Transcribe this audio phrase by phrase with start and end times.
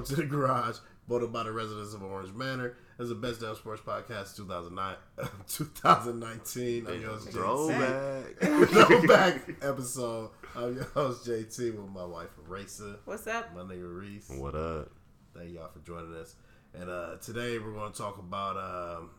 [0.00, 3.54] Welcome to the garage, voted by the residents of Orange Manor as the best damn
[3.54, 4.96] sports podcast 2009,
[5.46, 6.86] 2019.
[6.86, 7.32] I'm your host, JT.
[7.32, 8.38] Throwback.
[8.88, 10.30] Throwback episode.
[10.56, 12.98] I'm your host, JT, with my wife, Raisa.
[13.04, 13.54] What's up?
[13.54, 14.30] My nigga, Reese.
[14.30, 14.90] what up?
[15.36, 16.34] Thank y'all for joining us.
[16.72, 19.10] And uh, today we're going to talk about, um,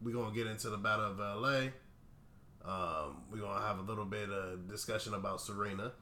[0.00, 1.58] we're going to get into the Battle of LA.
[2.64, 5.92] Um, we're going to have a little bit of discussion about Serena.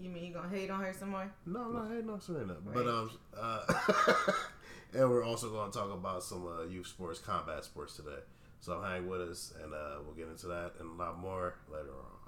[0.00, 1.30] You mean you gonna hate on her some more?
[1.44, 2.56] No, I'm not hating on Serena.
[2.64, 3.66] But um, uh,
[4.94, 8.20] and we're also going to talk about some uh, youth sports, combat sports today.
[8.60, 11.90] So hang with us, and uh, we'll get into that and a lot more later
[11.90, 12.20] on.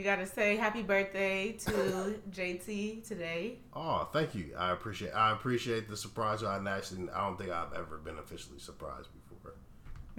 [0.00, 3.58] We gotta say happy birthday to JT today.
[3.74, 4.54] Oh, thank you.
[4.58, 5.10] I appreciate.
[5.10, 6.42] I appreciate the surprise.
[6.42, 9.52] I actually, I don't think I've ever been officially surprised before.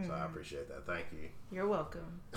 [0.05, 0.85] So I appreciate that.
[0.85, 1.29] Thank you.
[1.51, 2.21] You're welcome.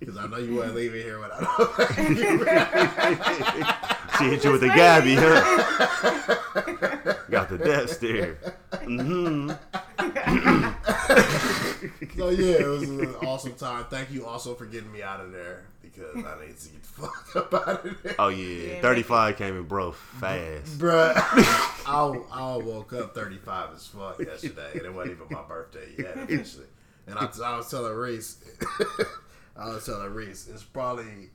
[0.00, 1.44] Because I know you weren't leaving here without.
[4.18, 7.14] She hit you with the Gabby, huh?
[7.30, 8.38] Got the death stare.
[8.84, 9.50] hmm
[12.16, 13.84] so yeah, it was an awesome time.
[13.90, 16.88] Thank you also for getting me out of there because I need to get the
[16.88, 18.14] fuck up out of there.
[18.18, 20.78] Oh yeah, Yeah, 35 came and broke fast.
[20.78, 25.88] Bruh, I, I woke up 35 as fuck yesterday, and it wasn't even my birthday
[25.98, 26.66] yet, officially.
[27.06, 28.38] And I, I was telling Reese,
[29.56, 31.30] I was telling Reese, it's probably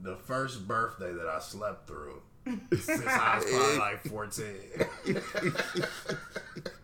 [0.00, 2.22] the first birthday that I slept through
[2.76, 4.02] since I was probably like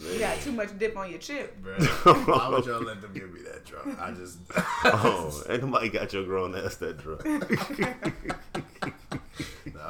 [0.00, 0.14] 14.
[0.14, 1.62] You got too much dip on your chip.
[1.62, 4.00] Bruh, why would y'all let them give me that drunk?
[4.00, 4.38] I just,
[4.84, 7.22] Oh, ain't nobody got your grown ass that drunk.
[7.22, 8.34] that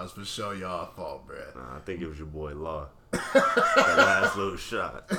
[0.02, 1.54] was for sure y'all fault, bruh.
[1.54, 2.86] Nah, I think it was your boy Law.
[3.12, 5.10] that last little shot.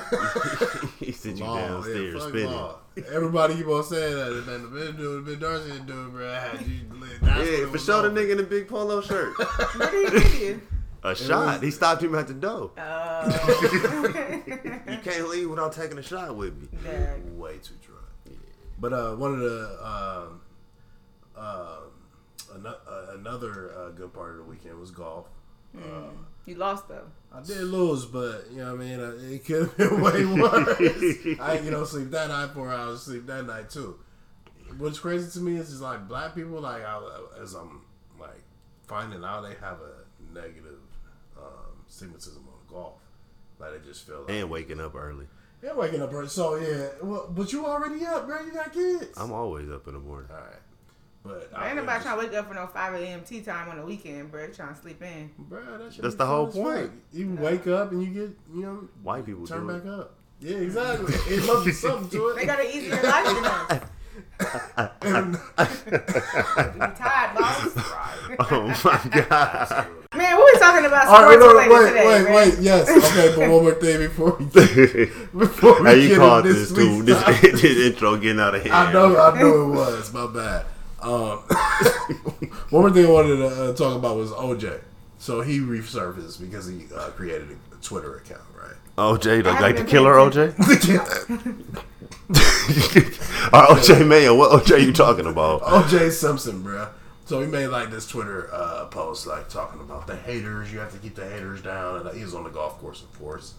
[0.98, 2.50] he sent you Law, downstairs fuck spinning.
[2.50, 2.78] law.
[3.12, 4.32] Everybody keep on saying that.
[4.32, 6.30] And then the Ben doing, Ben Darcy didn't do it, bro.
[6.30, 7.10] I had you lit.
[7.20, 8.14] That's what Yeah, it for sure the on.
[8.14, 9.36] nigga in the big polo shirt.
[9.38, 10.60] What did he give you?
[11.04, 11.62] A shot.
[11.62, 12.70] He stopped him at the door.
[12.78, 13.62] Oh.
[14.86, 16.68] You can't leave without taking a shot with me.
[16.84, 17.22] Dag.
[17.36, 18.38] way too drunk.
[18.78, 20.40] But uh, one of the um,
[21.36, 21.92] um,
[22.54, 25.26] ano- uh, another uh, good part of the weekend was golf.
[25.76, 27.06] Um, you lost though.
[27.32, 29.00] I did lose, but you know what I mean.
[29.00, 30.78] Uh, it could have been way worse.
[31.40, 32.50] I ain't get no sleep that night.
[32.50, 33.98] Four hours sleep that night too.
[34.78, 36.60] What's crazy to me is just like black people.
[36.60, 37.00] Like I,
[37.40, 37.82] as I'm
[38.20, 38.42] like
[38.86, 40.78] finding out, they have a negative
[41.92, 42.94] stigmatism on golf.
[43.60, 45.26] Like they just feel like And waking up early.
[45.60, 46.28] they're waking up early.
[46.28, 48.40] So yeah, well, but you already up, bro.
[48.40, 49.16] You got kids.
[49.16, 50.28] I'm always up in the morning.
[50.30, 50.60] All right,
[51.24, 53.22] but I ain't nobody trying to wake up for no 5 a.m.
[53.24, 54.48] tee time on the weekend, bro.
[54.48, 55.30] Trying to sleep in.
[55.38, 56.62] Bro, that That's the whole as fuck.
[56.64, 56.90] point.
[57.12, 59.88] You wake up and you get, you know, White people turn do back it.
[59.90, 60.14] up.
[60.40, 61.14] Yeah, exactly.
[61.28, 62.36] it must be something to it.
[62.36, 63.80] They got an easier life than us.
[65.02, 65.36] And-
[65.86, 67.68] You tired, boss?
[68.50, 69.86] Oh my god.
[70.60, 72.34] Man, what we talking about All right, sports no, related wait, today, wait, man?
[72.34, 72.58] wait.
[72.60, 73.28] Yes, okay.
[73.36, 74.44] But one more thing before we
[75.46, 77.04] before we How you get called this this too?
[77.04, 78.74] week's This, this intro getting out of hand.
[78.74, 80.12] I know, I know it was.
[80.12, 80.66] My bad.
[81.00, 81.38] Um,
[82.70, 84.80] one more thing I wanted to uh, talk about was OJ.
[85.18, 88.76] So he resurfaced because he uh, created a Twitter account, right?
[88.98, 90.54] OJ, the, like the killer OJ?
[93.52, 95.62] Or OJ Mayo, what OJ you talking about?
[95.62, 96.88] OJ Simpson, bruh.
[97.32, 100.70] So he made like this Twitter uh, post, like talking about the haters.
[100.70, 103.00] You have to keep the haters down, and uh, he was on the golf course,
[103.00, 103.54] of course.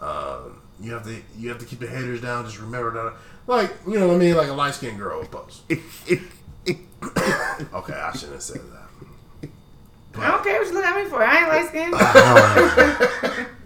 [0.00, 2.44] Um, you have to you have to keep the haters down.
[2.44, 3.14] Just remember that,
[3.48, 5.62] like you know what I mean, like a light skinned girl would post.
[5.68, 5.82] okay,
[7.92, 9.50] I shouldn't have said that.
[10.14, 11.20] I don't care what you look at me for.
[11.20, 11.66] I ain't light
[13.30, 13.48] skinned.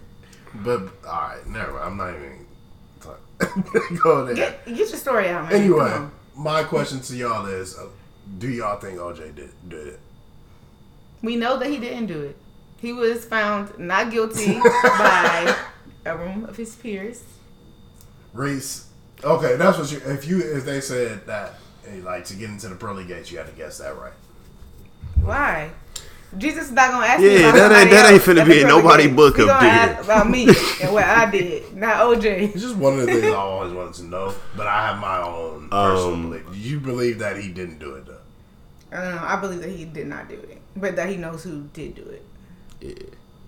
[0.63, 1.73] But all right, never.
[1.73, 1.83] mind.
[1.83, 2.45] I'm not even
[3.01, 4.33] talk- go there.
[4.33, 5.61] Get, get your story out, man.
[5.61, 7.85] Anyway, my question to y'all is: uh,
[8.39, 9.99] Do y'all think OJ did did it?
[11.21, 12.37] We know that he didn't do it.
[12.79, 15.55] He was found not guilty by
[16.05, 17.23] a room of his peers.
[18.33, 18.87] Reese.
[19.23, 20.01] Okay, that's what you.
[20.05, 21.53] If you if they said that,
[21.87, 24.11] eh, like to get into the pearly gates, you had to guess that right.
[25.23, 25.69] Why?
[26.37, 28.25] Jesus is not gonna ask me Yeah, that ain't- that ain't else.
[28.39, 29.71] finna be a in nobody good- book he up gonna there.
[29.71, 30.47] ask about me
[30.81, 32.53] and what I did, not OJ.
[32.55, 35.19] It's just one of the things I always wanted to know, but I have my
[35.21, 36.51] own personal Um, belief.
[36.51, 38.12] Do you believe that he didn't do it though?
[38.93, 41.95] Uh, I believe that he did not do it, but that he knows who did
[41.95, 42.25] do it.
[42.81, 42.93] Yeah.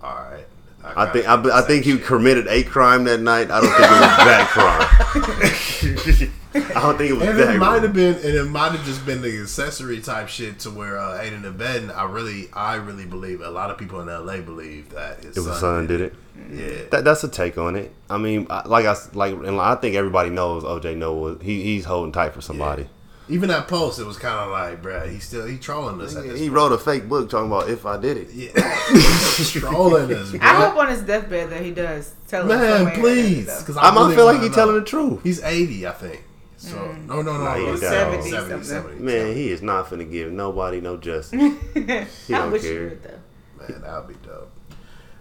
[0.02, 0.46] All right.
[0.84, 3.50] I think I, I think he committed a crime that night.
[3.50, 6.30] I don't think it was that crime.
[6.76, 7.56] I don't think it was And that.
[7.56, 10.70] it might have been, and it might have just been the accessory type shit to
[10.70, 11.90] where uh, aiding and abetting.
[11.90, 15.40] I really, I really believe a lot of people in LA believe that his It
[15.40, 16.14] was son did it.
[16.52, 17.92] Yeah, That, that's a take on it.
[18.08, 21.38] I mean, I- like I s- like, and I think everybody knows OJ Noah.
[21.42, 22.86] He he's holding tight for somebody.
[23.28, 26.14] Even that post, it was kind of like, bruh, he still he trolling us.
[26.14, 28.28] At this He wrote a fake book talking about if I did it.
[28.32, 28.52] Yeah,
[29.60, 33.76] trolling us, I hope on his deathbed that he does tell us Man, please, because
[33.76, 35.22] I might feel like he he telling the truth.
[35.22, 36.22] He's eighty, I think.
[36.58, 38.24] So no, no, no, Nah, no, he's that old.
[38.24, 41.38] 70, 70, 70 70, Man, he is not finna give nobody no justice.
[41.76, 42.72] I don't wish care.
[42.72, 43.20] you would though.
[43.68, 44.50] Man, that would be dope.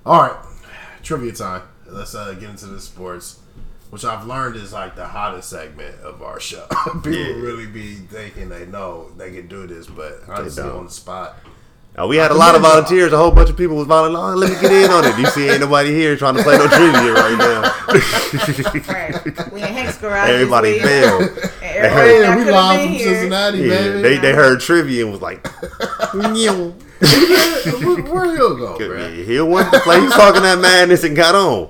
[0.05, 0.45] All right,
[1.03, 1.63] trivia time.
[1.87, 3.39] Let's uh, get into the sports,
[3.95, 6.67] which I've learned is like the hottest segment of our show.
[6.95, 7.27] People Yeah.
[7.35, 10.75] really be thinking they know they can do this, but honestly, don't.
[10.79, 11.37] on the spot.
[11.97, 13.13] Uh, we had a lot of volunteers.
[13.13, 14.25] A whole bunch of people was volunteering.
[14.33, 15.17] Oh, let me get in on it.
[15.17, 17.71] You see, ain't nobody here trying to play no trivia right now.
[18.85, 19.53] Right.
[19.53, 20.29] We in Hank's garage.
[20.29, 20.89] Everybody this week.
[20.89, 21.21] failed.
[21.63, 23.13] And everybody yeah, we could've live from here.
[23.15, 24.01] Cincinnati, Yeah, baby.
[24.01, 29.25] they they heard trivia and was like, "Nyew." where, where he'll go, Yeah, bruh?
[29.25, 30.01] he wanted to play.
[30.01, 31.69] He's talking that madness and got on.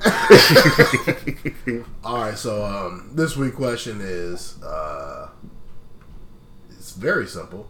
[2.05, 5.29] All right, so um, this week question is uh,
[6.69, 7.67] it's very simple.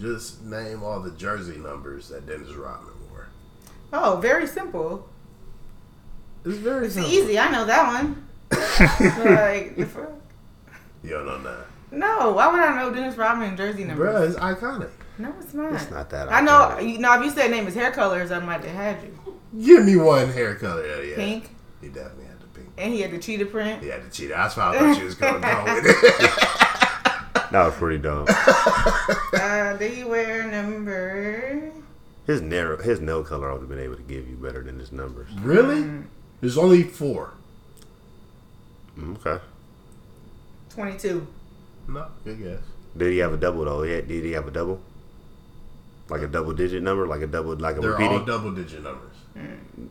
[0.00, 3.28] Just name all the jersey numbers that Dennis Rodman wore.
[3.92, 5.08] Oh, very simple.
[6.44, 7.12] It's very It's simple.
[7.12, 7.38] easy.
[7.38, 8.26] I know that one.
[8.50, 10.10] like, the fuck?
[11.04, 11.66] You don't know that.
[11.92, 14.12] no, why would I know Dennis Rodman jersey number?
[14.12, 14.90] Bruh, it's iconic.
[15.18, 15.72] No, it's not.
[15.74, 16.32] It's not that.
[16.32, 16.50] I know.
[16.76, 16.90] iconic.
[16.92, 19.16] You know, if you said name his hair colors, I might have had you.
[19.64, 20.84] Give me one hair color.
[20.84, 21.14] Yeah, yeah.
[21.14, 22.33] Pink, He definitely had the pink.
[22.78, 23.82] And he had the cheetah print.
[23.82, 24.34] He had the cheetah.
[24.34, 26.30] That's why I thought she was going to go with it.
[27.50, 28.26] That was pretty dumb.
[28.28, 31.70] Uh, did he wear number?
[32.26, 34.76] His narrow, his nail color, I would have been able to give you better than
[34.80, 35.28] his numbers.
[35.40, 36.02] really?
[36.40, 37.34] There's only four.
[38.98, 39.40] Mm, Okay.
[40.70, 41.26] Twenty-two.
[41.86, 42.60] No, good guess.
[42.96, 43.84] Did he have a double though?
[43.84, 44.80] Yeah, did he have a double?
[46.08, 49.14] Like a double digit number, like a double, like a They're all double digit numbers.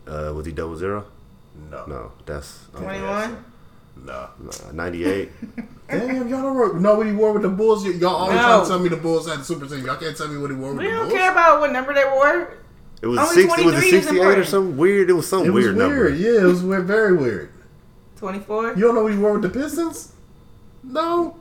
[0.06, 1.06] Uh, was he double zero?
[1.70, 1.86] No.
[1.86, 3.46] No, that's uh, Twenty-one.
[4.06, 4.28] No.
[4.74, 5.32] ninety eight.
[5.90, 7.84] Damn, y'all don't know what he wore with the Bulls.
[7.84, 8.42] Y- Y'all always No.
[8.42, 9.86] trying to tell me the Bulls had the super team.
[9.86, 11.94] Y'all can't tell me what he wore with We the don't care about what number
[11.94, 12.58] they wore.
[13.02, 13.58] It was Only six.
[13.60, 14.48] It was a 23 is sixty eight or important.
[14.48, 15.10] something weird.
[15.10, 15.90] It was some It was weird weird.
[15.90, 16.10] number.
[16.10, 17.50] Yeah, it was weird, very weird.
[18.18, 18.74] Twenty-four.
[18.76, 20.14] You don't know what he wore with the Pistons?
[20.84, 21.38] No.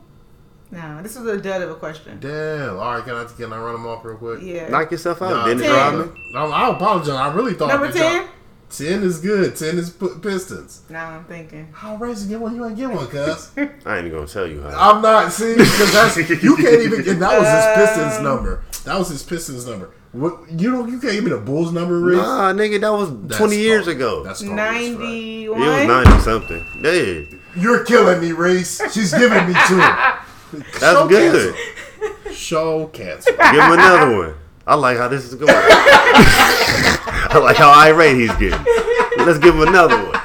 [0.70, 2.18] No, this is a dud of a question.
[2.20, 2.78] Damn.
[2.78, 4.40] All right, can I can I run them off real quick?
[4.42, 4.68] Yeah.
[4.68, 5.72] Knock yourself out, Nah, Dennis Ten.
[5.74, 6.14] Rodman.
[6.32, 7.10] No, I apologize.
[7.10, 8.28] I really thought number that y'all-
[8.72, 8.88] ten.
[8.88, 9.56] Ten is good.
[9.56, 10.82] Ten is P- Pistons.
[10.88, 11.68] Now I'm thinking.
[11.72, 12.54] How racing get one?
[12.56, 13.50] You ain't get one, cuz.
[13.56, 13.60] I
[13.98, 14.92] ain't even gonna tell you how.
[14.94, 17.08] I'm not see because that's you can't even.
[17.08, 18.62] And that was his Pistons Um, number.
[18.84, 19.90] That was his Pistons number.
[20.12, 20.86] What you know?
[20.86, 22.16] You can't give me the Bulls number, Reese.
[22.18, 23.96] Nah, nigga, that was That's twenty years phony.
[23.96, 24.22] ago.
[24.24, 24.76] That's phony as fuck.
[24.76, 25.60] it Ninety-one.
[25.60, 26.66] was ninety something.
[26.82, 28.80] Yeah, You're killing me, Reese.
[28.92, 29.76] She's giving me two.
[30.58, 31.54] that's Show good.
[31.54, 32.32] cancel.
[32.34, 33.32] Show cancel.
[33.32, 34.34] Give him another one.
[34.66, 35.48] I like how this is going.
[37.06, 38.64] I like how irate he's getting.
[39.26, 40.20] Let's give him another one.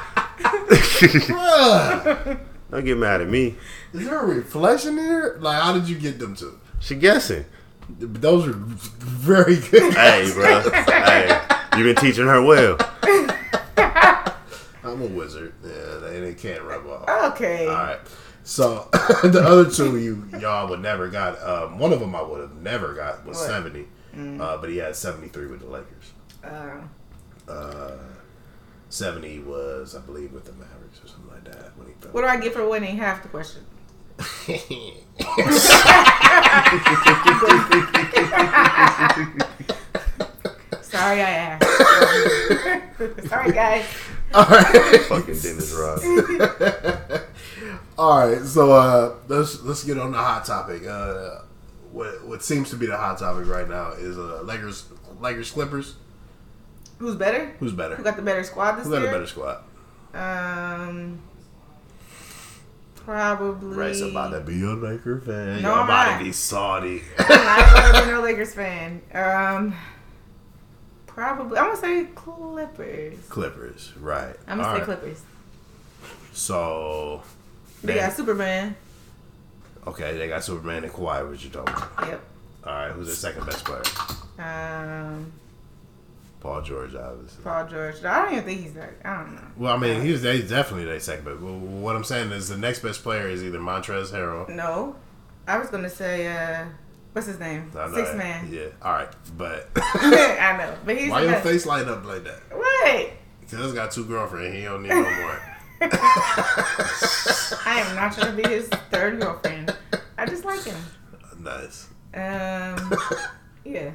[0.68, 2.38] Bruh,
[2.70, 3.54] Don't get mad at me.
[3.92, 5.36] is there a reflection here?
[5.40, 6.58] Like, how did you get them to?
[6.80, 7.44] She guessing.
[7.88, 9.94] Those are very good.
[9.94, 10.60] Hey, bro.
[10.70, 11.40] hey,
[11.76, 12.76] you've been teaching her well.
[14.84, 15.54] I'm a wizard.
[15.64, 17.08] Yeah, they, they can't rub off.
[17.34, 17.66] Okay.
[17.66, 17.98] All right.
[18.44, 21.40] So the other two you y'all would never got.
[21.42, 23.46] Um, one of them I would have never got was What?
[23.46, 23.86] seventy,
[24.16, 26.12] uh, but he had seventy three with the Lakers.
[27.48, 27.92] Uh,
[28.90, 32.10] Seventy was I believe with the Mavericks or something like that when he fell.
[32.12, 33.62] what do I get for winning half the question?
[40.82, 43.28] Sorry, I asked.
[43.28, 43.84] Sorry, guys.
[44.34, 45.00] All right.
[45.08, 47.20] Fucking Dennis Rodman.
[47.98, 50.86] All right, so uh, let's let's get on the hot topic.
[50.86, 51.40] Uh,
[51.92, 54.86] what what seems to be the hot topic right now is uh, Lakers
[55.20, 55.96] Lakers Clippers.
[56.98, 57.54] Who's better?
[57.60, 57.94] Who's better?
[57.96, 59.62] Who got the better squad this Who got a better squad?
[60.14, 61.20] Um,
[62.96, 63.76] probably.
[63.76, 65.62] Rice about to be a Laker fan.
[65.62, 66.18] No, I'm about not.
[66.18, 67.02] to be salty.
[67.18, 69.00] I'm not no Lakers fan.
[69.14, 69.74] Um,
[71.06, 71.58] probably.
[71.58, 73.18] I'm gonna say Clippers.
[73.28, 74.34] Clippers, right?
[74.46, 74.84] I'm gonna All say right.
[74.84, 75.22] Clippers.
[76.32, 77.22] So
[77.82, 78.76] They they- got Superman.
[79.86, 81.28] okay, they got Superman and Kawhi.
[81.28, 82.08] What you talking about?
[82.08, 82.20] Yep.
[82.64, 83.82] All right, who's their second best player?
[84.38, 85.32] Um,
[86.40, 87.42] Paul George, obviously.
[87.42, 88.04] Paul George.
[88.04, 88.92] I don't even think he's that.
[89.04, 89.42] I don't know.
[89.56, 91.24] Well, I mean, he's, he's definitely their second.
[91.24, 94.48] But what I'm saying is the next best player is either Montrezl Harrell.
[94.54, 94.96] No,
[95.46, 96.64] I was gonna say uh,
[97.12, 97.70] what's his name?
[97.94, 98.48] Six man.
[98.52, 98.66] Yeah.
[98.82, 101.44] All right, but I know, but he's why your best.
[101.44, 102.40] face light up like that?
[102.56, 103.10] What?
[103.40, 104.54] Because he's got two girlfriends.
[104.56, 105.40] He don't need no more.
[105.80, 109.74] I am not trying to be his third girlfriend.
[110.16, 110.76] I just like him.
[111.40, 111.88] Nice.
[112.14, 112.94] Um,
[113.64, 113.90] yeah,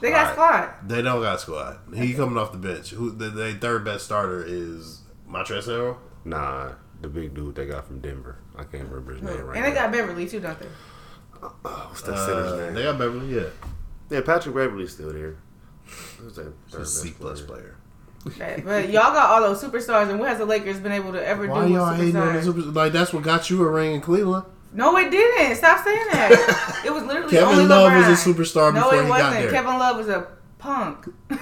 [0.00, 0.70] they got squad.
[0.88, 1.78] They don't got squad.
[1.94, 2.90] He coming off the bench.
[2.90, 5.96] Who the, the third best starter is Montrezl?
[6.24, 8.38] Nah, the big dude they got from Denver.
[8.56, 9.82] I can't remember his name right And they now.
[9.82, 10.66] got Beverley too, don't they?
[11.62, 12.74] What's that center's Uh, name?
[12.74, 13.34] they got Beverley.
[13.34, 13.48] Yeah,
[14.10, 15.36] Yeah, Patrick Beverley's still there.
[16.18, 16.52] Who's that?
[16.66, 17.76] he's a C plus player?
[18.24, 18.36] player.
[18.48, 21.26] Okay, But y'all got all those superstars, and what has the Lakers been able to
[21.26, 22.44] ever Why do y'all with hating on the superstars?
[22.44, 22.60] super?
[22.70, 24.46] Like that's what got you a ring in Cleveland.
[24.74, 25.56] No, it didn't.
[25.56, 26.82] Stop saying that.
[26.84, 28.08] it was literally Kevin only Love LeBron.
[28.08, 29.30] was a superstar No, before it he wasn't.
[29.32, 29.50] got there.
[29.50, 30.26] Kevin Love was a
[30.58, 31.06] punk.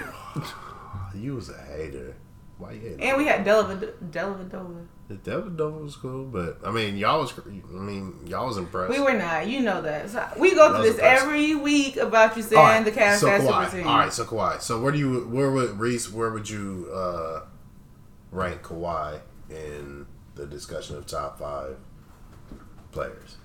[1.14, 2.16] You was a hater.
[2.58, 3.02] Why you hating?
[3.02, 3.44] and we had.
[3.44, 4.86] Dellavedova.
[5.08, 7.32] The was cool, but I mean, y'all was.
[7.38, 8.90] I mean, y'all was impressed.
[8.90, 9.46] We were not.
[9.46, 10.08] You know that.
[10.08, 11.28] So we go through this impressive.
[11.28, 13.70] every week about you saying right, the cast so super Kawhi.
[13.70, 13.86] team.
[13.86, 14.60] All right, so Kawhi.
[14.62, 17.40] So where do you where would Reese where would you uh,
[18.30, 19.20] rank Kawhi
[19.50, 21.76] in the discussion of top five
[22.92, 23.36] players?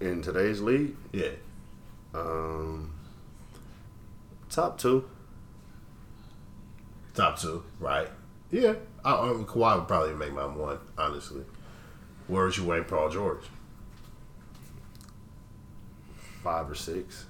[0.00, 1.30] In today's league, Yeah,
[2.14, 2.92] um,
[4.50, 5.08] top two.
[7.14, 8.08] top two, right?
[8.50, 10.78] Yeah, I, mean, Kawhi would probably make my one.
[10.98, 11.42] Honestly,
[12.26, 13.44] where would you rank Paul George?
[16.42, 17.26] five or six.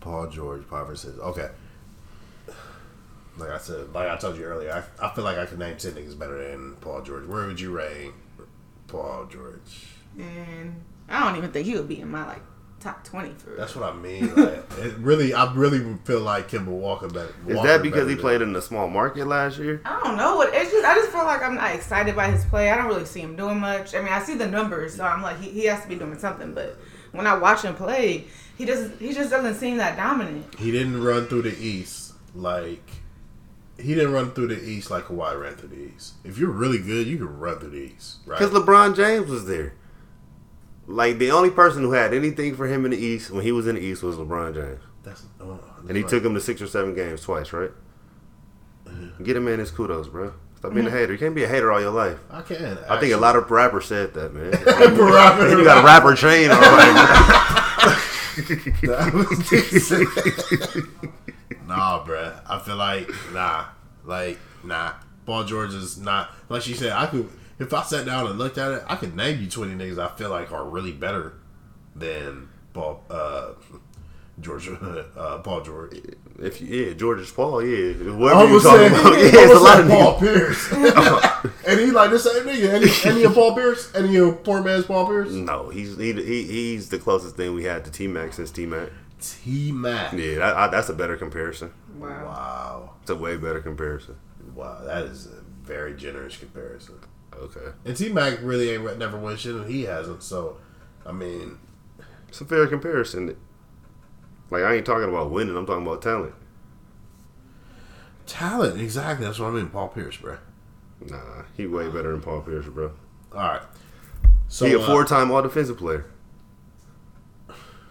[0.00, 1.18] Paul George, five or six.
[1.18, 1.50] Okay.
[3.36, 5.76] Like I said, like I told you earlier, I, I feel like I could name
[5.76, 7.26] ten niggas better than Paul George.
[7.26, 8.14] Where would you rank
[8.88, 9.86] Paul George?
[10.18, 12.42] And I don't even think he would be in my like
[12.80, 13.58] top twenty for real.
[13.58, 14.34] That's what I mean.
[14.34, 17.34] Like, it really, I really feel like Kemba Walker better.
[17.46, 19.82] Is Walker that because he played in a small market last year?
[19.84, 20.84] I don't know what it's just.
[20.84, 22.70] I just feel like I'm not excited by his play.
[22.70, 23.94] I don't really see him doing much.
[23.94, 26.18] I mean, I see the numbers, so I'm like, he, he has to be doing
[26.18, 26.54] something.
[26.54, 26.78] But
[27.12, 28.26] when I watch him play,
[28.56, 29.00] he doesn't.
[29.00, 30.54] He just doesn't seem that dominant.
[30.58, 32.88] He didn't run through the East like
[33.78, 36.14] he didn't run through the East like Kawhi ran through the East.
[36.24, 38.38] If you're really good, you can run through the East, right?
[38.38, 39.74] Because LeBron James was there.
[40.86, 43.66] Like the only person who had anything for him in the East when he was
[43.66, 46.66] in the East was LeBron James, That's, oh, and he took him to six or
[46.66, 47.70] seven games twice, right?
[49.22, 50.32] Get a man his kudos, bro.
[50.56, 50.98] Stop being a mm-hmm.
[50.98, 51.12] hater.
[51.12, 52.18] You can't be a hater all your life.
[52.30, 52.78] I can.
[52.88, 54.52] I think a lot of rappers said that, man.
[55.58, 56.56] You got a rapper chain on.
[61.66, 62.40] nah, bruh.
[62.48, 63.66] I feel like nah,
[64.04, 64.94] like nah.
[65.24, 66.92] Paul George is not like she said.
[66.92, 69.74] I could if I sat down and looked at it, I could name you twenty
[69.74, 71.34] niggas I feel like are really better
[71.94, 73.54] than Paul uh,
[74.40, 74.68] George
[75.16, 75.98] uh, Paul George.
[76.38, 77.90] if you, yeah, George is Paul, yeah.
[77.90, 80.18] I Whoever you talking saying, about, yeah, it's a lot of Paul.
[80.18, 80.72] Pierce,
[81.66, 82.74] and he like the same nigga.
[82.74, 83.94] Any, any of Paul Pierce?
[83.94, 85.32] Any of poor man's Paul Pierce?
[85.32, 88.66] No, he's he, he he's the closest thing we had to T Mac since T
[88.66, 88.90] Mac.
[89.20, 90.12] T Mac.
[90.12, 91.72] Yeah, that, I, that's a better comparison.
[91.98, 92.08] Wow.
[92.24, 94.16] Wow, It's a way better comparison.
[94.54, 96.96] wow, that is a very generous comparison.
[97.34, 100.22] Okay, And T Mac really ain't never won shit, and he hasn't.
[100.22, 100.58] So,
[101.04, 101.58] I mean,
[102.28, 103.36] it's a fair comparison.
[104.50, 105.56] Like I ain't talking about winning.
[105.56, 106.34] I'm talking about talent.
[108.26, 109.26] talent exactly.
[109.26, 109.68] That's what I mean.
[109.68, 110.38] Paul Pierce, bro.
[111.08, 112.92] Nah, he way better than Paul Pierce, bro.
[113.32, 113.62] All right.
[114.48, 116.06] So he a uh, four-time All Defensive player.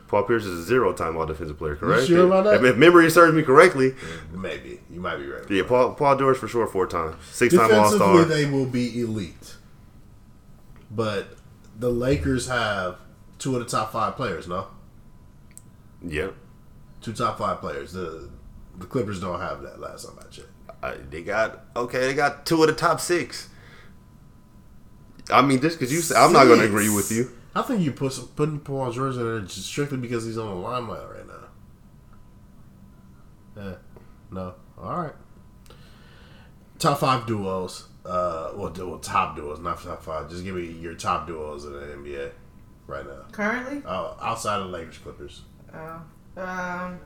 [0.08, 2.08] Paul Pierce is a zero-time All Defensive player, correct?
[2.08, 2.56] sure about that?
[2.56, 3.96] If, if memory serves me correctly,
[4.32, 5.50] maybe you might be right.
[5.50, 8.26] yeah, Paul Paul George for sure four times, six-time All Defensively, Star.
[8.26, 9.56] they will be elite,
[10.92, 11.36] but
[11.78, 12.98] the Lakers have
[13.40, 14.48] two of the top five players.
[14.48, 14.68] No,
[16.08, 16.36] Yep,
[17.02, 17.94] two top five players.
[17.94, 18.30] The
[18.78, 19.80] the Clippers don't have that.
[19.80, 20.50] Last time I checked.
[20.84, 22.00] Uh, they got okay.
[22.02, 23.50] They got two of the top six.
[25.32, 27.32] I mean, just because you, say, I'm not going to agree with you.
[27.56, 30.48] I think you put some, putting Paul George in there just strictly because he's on
[30.50, 31.34] the limelight right now.
[33.64, 33.76] Yeah.
[34.32, 34.54] No.
[34.78, 35.14] All right.
[36.80, 37.88] Top five duos.
[38.06, 40.30] Uh, well, du- top duos, not top five.
[40.30, 42.32] Just give me your top duos in the NBA
[42.88, 43.24] right now.
[43.32, 45.42] Currently, Uh, outside of Lakers Clippers.
[45.74, 46.02] oh,
[46.38, 47.00] um,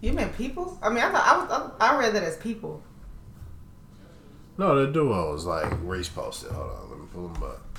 [0.00, 0.76] you meant people?
[0.82, 1.70] I mean, I thought I was.
[1.80, 2.82] I read that as people.
[4.58, 6.50] No, the duos like Reese posted.
[6.50, 7.71] Hold on, let me pull them up.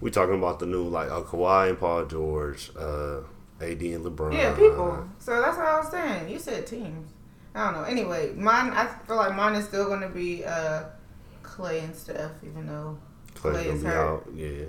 [0.00, 3.18] We talking about the new like uh, Kawhi and Paul George, uh,
[3.60, 4.32] AD and LeBron.
[4.32, 5.06] Yeah, people.
[5.18, 6.30] So that's what I was saying.
[6.30, 7.12] You said teams.
[7.54, 7.84] I don't know.
[7.84, 8.70] Anyway, mine.
[8.72, 10.84] I feel like mine is still going to be uh,
[11.42, 12.98] Klay and stuff, even though
[13.34, 14.08] Klay's Klay is hurt.
[14.08, 14.26] out.
[14.34, 14.66] Yeah.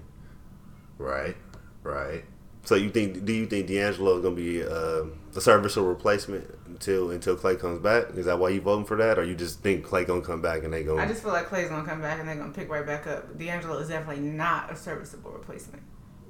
[0.98, 1.36] Right,
[1.84, 2.24] right.
[2.64, 3.24] So you think?
[3.26, 5.06] Do you think D'Angelo is gonna be uh,
[5.38, 8.10] a serviceable replacement until until Klay comes back?
[8.16, 10.64] Is that why you voting for that, or you just think Klay gonna come back
[10.64, 11.02] and they I gonna?
[11.02, 12.86] I just feel like Klay's going to come back and they're going to pick right
[12.86, 13.38] back up.
[13.38, 15.84] D'Angelo is definitely not a serviceable replacement.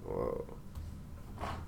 [0.05, 0.46] Whoa.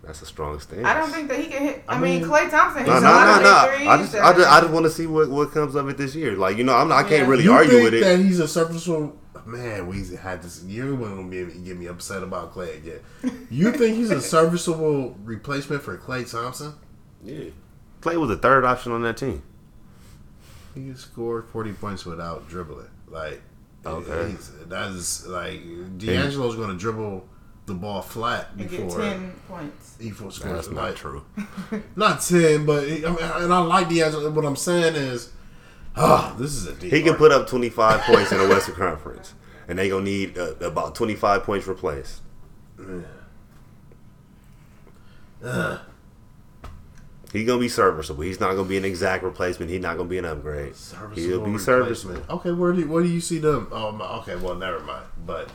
[0.04, 0.86] That's a strong stance.
[0.86, 1.84] I don't think that he can hit.
[1.88, 2.86] I, I mean, mean- Klay Thompson.
[2.86, 3.76] No, He's no, a lot no, no.
[3.76, 3.88] threes.
[3.88, 6.14] I just, I just, I just want to see what, what comes of it this
[6.14, 6.34] year.
[6.36, 7.28] Like, you know, I'm not, I can't Yeah.
[7.30, 8.04] really you argue think with it.
[8.04, 10.64] that he's a serviceable man, we had this.
[10.64, 13.00] You weren't gonna be get me upset about Klay again.
[13.50, 16.74] You think he's a serviceable replacement for Klay Thompson?
[17.24, 17.46] Yeah.
[18.02, 19.42] Klay was the third option on that team.
[20.76, 22.90] He scored forty points without dribbling.
[23.08, 23.42] Like,
[23.86, 24.36] Okay.
[24.70, 25.62] that is like
[25.98, 27.28] D'Angelo's gonna dribble
[27.66, 29.96] the ball flat And get before ten points.
[30.00, 30.40] he scores.
[30.40, 31.24] That's not like, true.
[31.96, 34.30] Not ten, but I mean, and I like D'Angelo.
[34.32, 35.32] What I'm saying is,
[35.96, 36.92] ah, this is a deep.
[36.92, 39.34] He can put up 25 points in the Western Conference,
[39.68, 42.22] and they gonna need uh, about 25 points replaced.
[47.34, 48.22] He's gonna be serviceable.
[48.24, 49.70] He's not gonna be an exact replacement.
[49.72, 50.76] He's not gonna be an upgrade.
[50.76, 51.62] Serviceable He'll be replacement.
[51.62, 52.22] serviceable.
[52.36, 53.68] Okay, where do where do you see them?
[53.72, 54.36] Oh, my- okay.
[54.36, 55.06] Well, never mind.
[55.26, 55.50] But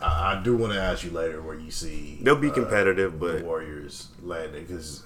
[0.00, 3.12] I, I do want to ask you later where you see They'll be uh, competitive,
[3.18, 5.02] the but Warriors landing because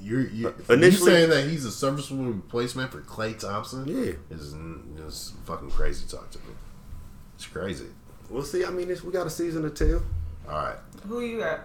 [0.00, 3.86] you're you, Uh, you initially- saying that he's a serviceable replacement for Klay Thompson.
[3.86, 4.12] Yeah.
[4.30, 4.54] is
[5.06, 6.54] is fucking crazy talk to me.
[7.34, 7.86] It's crazy.
[8.30, 8.64] we'll see.
[8.64, 10.02] I mean, it's, we got a season or two.
[10.48, 10.76] All right.
[11.06, 11.60] Who you got?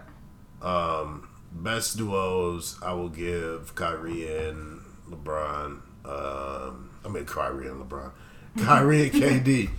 [0.61, 5.82] Um, best duos, I will give Kyrie and LeBron.
[6.06, 8.12] Um, I mean Kyrie and LeBron,
[8.63, 9.70] Kyrie and KD.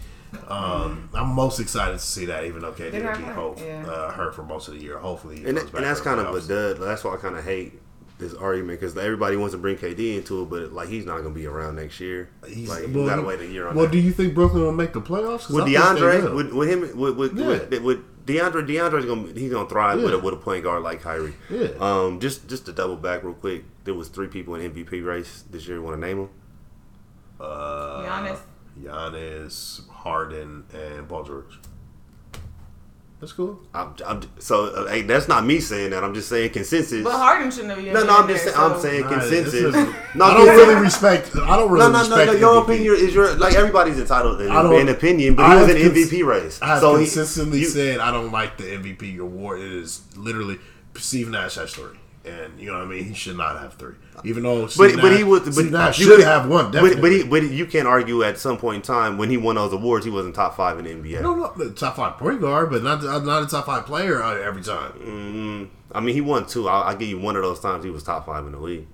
[0.46, 3.34] Um, I'm most excited to see that, even though KD They're will not be hurt,
[3.34, 3.86] hope, yeah.
[3.86, 4.98] uh, hurt for most of the year.
[4.98, 6.76] Hopefully, he And, comes back and that's kind of a dud.
[6.78, 7.80] That's why I kind of hate
[8.18, 11.30] this argument because everybody wants to bring KD into it, but like he's not gonna
[11.30, 12.28] be around next year.
[12.46, 13.92] He's- like well, we gotta wait a year on Well, that.
[13.92, 15.48] do you think Brooklyn will make the playoffs?
[15.48, 17.46] with I DeAndre, with, with him, with with, Yeah.
[17.46, 21.00] with, with DeAndre, DeAndre's gonna he's gonna thrive with, a, with a point guard like
[21.00, 21.34] Kyrie.
[21.50, 21.68] Yeah.
[21.80, 25.44] Um, just just to double back real quick, there was three people in MVP race
[25.50, 25.80] this year.
[25.80, 26.30] Want to name them?
[27.40, 28.38] uh, Giannis.
[28.82, 31.58] Giannis, Harden, and Paul George.
[33.20, 33.58] That's cool.
[33.74, 36.04] I'm, I'm, so uh, hey, that's not me saying that.
[36.04, 37.02] I'm just saying consensus.
[37.02, 39.08] But Harden shouldn't have even no, no, I'm there, just saying, so- I'm saying Nah,
[39.08, 39.54] consensus.
[39.54, 39.74] is-
[40.14, 41.34] no, I don't really respect.
[41.34, 42.38] I don't really No, no, no, respect no.
[42.38, 42.64] Your MVP.
[42.64, 44.44] opinion is your like everybody's entitled to
[44.76, 46.62] an opinion, but I he was have an cons- MVP race.
[46.62, 49.58] I have so he- consistently you- said I don't like the MVP award.
[49.60, 50.60] It is literally
[50.96, 53.04] Steve Nash has three, and you know what I mean.
[53.04, 55.70] He should not have three, even though But Steve but Nash, he was but Steve
[55.70, 56.66] Nash should could- have one.
[56.66, 57.00] But Definitely.
[57.00, 59.72] but, he, but you can't argue at some point in time when he won those
[59.72, 61.22] awards, he wasn't top five in the NBA.
[61.22, 64.92] no, no, top five point guard, but not not a top five player every time.
[64.92, 66.68] Mm, I mean, he won two.
[66.68, 68.86] I'll, I'll give you one of those times he was top five in the league.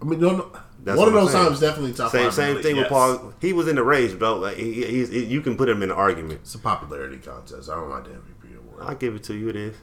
[0.00, 0.50] I mean, no, no.
[0.80, 1.46] That's one of I'm those saying.
[1.46, 2.34] times definitely top Same five.
[2.34, 2.88] same thing league, with.
[2.88, 3.34] Paul.
[3.40, 4.36] He was in the race, bro.
[4.36, 6.40] Like he, he's, you can put him in an argument.
[6.42, 7.68] It's a popularity contest.
[7.68, 8.84] I don't like the MVP award.
[8.86, 9.48] I'll give it to you.
[9.48, 9.76] It is.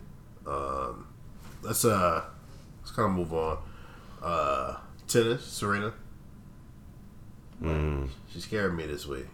[1.62, 2.24] Let's uh,
[2.96, 3.58] kind of move on.
[4.22, 4.78] Uh,
[5.08, 5.94] tennis, Serena.
[7.62, 8.10] Mm.
[8.32, 9.28] She scared me this week.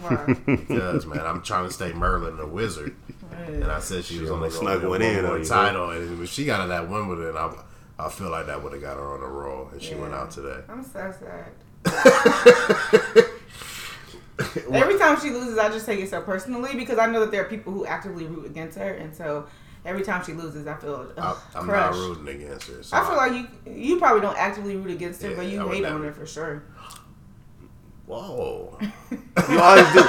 [0.00, 0.36] Why?
[0.46, 2.94] Because man, I'm trying to stay Merlin the Wizard,
[3.32, 5.90] and I said she, was only almost snuck one one in more on you, title,
[5.90, 7.54] and if she got it at Wimbledon, I,
[7.98, 10.30] I feel like that would have got her on a roll, and she went out
[10.30, 10.60] today.
[10.68, 11.52] I'm so sad.
[14.72, 17.42] every time she loses, I just take it so personally because I know that there
[17.42, 19.46] are people who actively root against her, and so
[19.86, 21.98] every time she loses, I feel I, I'm crushed.
[21.98, 22.82] not rooting against her.
[22.82, 25.62] So I feel like you you probably don't actively root against her, Yeah, but you
[25.64, 26.62] would hate on her for sure.
[28.06, 28.78] whoa,
[29.10, 30.00] You always do.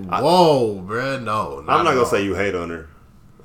[0.00, 2.88] whoa, bruh, no, I'm not gonna say you hate on her.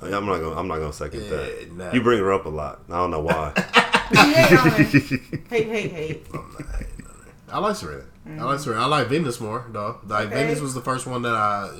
[0.00, 0.54] I'm not gonna.
[0.54, 1.72] I'm not gonna second Yeah, that.
[1.76, 1.92] nah.
[1.92, 2.80] You bring her up a lot.
[2.88, 3.52] I don't know why.
[4.08, 5.20] Hate.
[5.50, 6.26] Hate, hate, hate.
[6.32, 7.32] I'm not hating on her.
[7.52, 8.04] I like Serena.
[8.26, 8.80] I like Serena.
[8.82, 9.98] I like Venus more though.
[10.06, 10.32] Like Mm-hmm.
[10.32, 10.44] Okay.
[10.46, 11.70] Venus was the first one that I,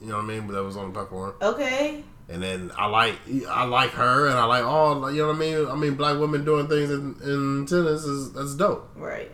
[0.00, 1.34] you know what I mean, But that was on the platform.
[1.40, 2.02] Okay.
[2.28, 3.14] And then I like
[3.48, 5.66] I like her, and I like all you know what I mean.
[5.68, 8.90] I mean, black women doing things in, in tennis is that's dope.
[8.96, 9.30] Right.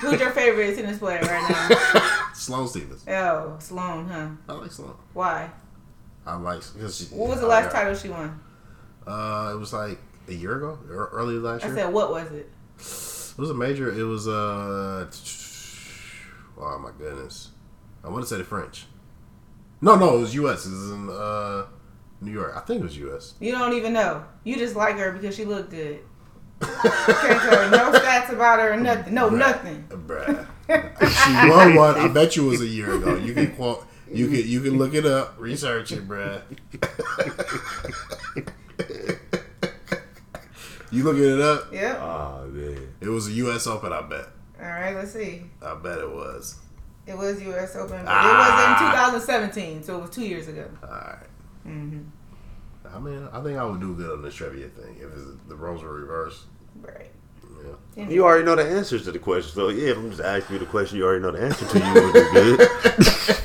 [0.00, 1.50] Who's your favorite tennis player right
[1.94, 2.30] now?
[2.34, 4.28] Sloane Stevens, Oh, Sloane, huh?
[4.48, 4.94] I like Sloane.
[5.12, 5.50] Why?
[6.24, 7.04] I like because she.
[7.14, 8.40] What was the last title she won?
[9.06, 11.76] Uh, it was like a year ago, or early last I year.
[11.76, 12.48] said, what was it?
[12.78, 13.92] it was a major.
[13.92, 15.06] It was uh,
[16.58, 17.50] oh my goodness,
[18.02, 18.86] I want to say the French.
[19.82, 20.64] No, no, it was U.S.
[20.66, 21.66] It was in uh,
[22.20, 22.52] New York.
[22.56, 23.34] I think it was U.S.
[23.40, 24.24] You don't even know.
[24.44, 26.00] You just like her because she looked good.
[26.60, 26.82] Can't
[27.40, 29.14] tell her no stats about her or nothing.
[29.14, 29.38] No, Bruh.
[29.38, 29.84] nothing.
[29.88, 30.46] Bruh.
[31.24, 31.96] she won one.
[31.96, 33.16] I bet you it was a year ago.
[33.16, 33.86] You can quote.
[34.12, 36.42] You can you can look it up, research it, bruh.
[40.90, 41.72] you looking it up?
[41.72, 41.98] Yep.
[42.00, 42.88] Oh man.
[43.00, 43.66] It was a U.S.
[43.66, 43.92] Open.
[43.92, 44.26] I bet.
[44.60, 45.44] All right, let's see.
[45.62, 46.56] I bet it was.
[47.06, 47.74] It was U.S.
[47.76, 49.16] Open, Ah.
[49.16, 50.68] it was in 2017, so it was two years ago.
[50.82, 51.16] All right.
[51.66, 52.00] Mm-hmm.
[52.92, 55.54] I mean, I think I would do good on this trivia thing if it's, the
[55.54, 56.44] roles were reversed.
[56.80, 57.10] Right.
[57.96, 58.08] Yeah.
[58.08, 59.90] You already know the answers to the question, so yeah.
[59.90, 61.78] If I'm just asking you the question, you already know the answer to.
[61.78, 63.36] You would do good.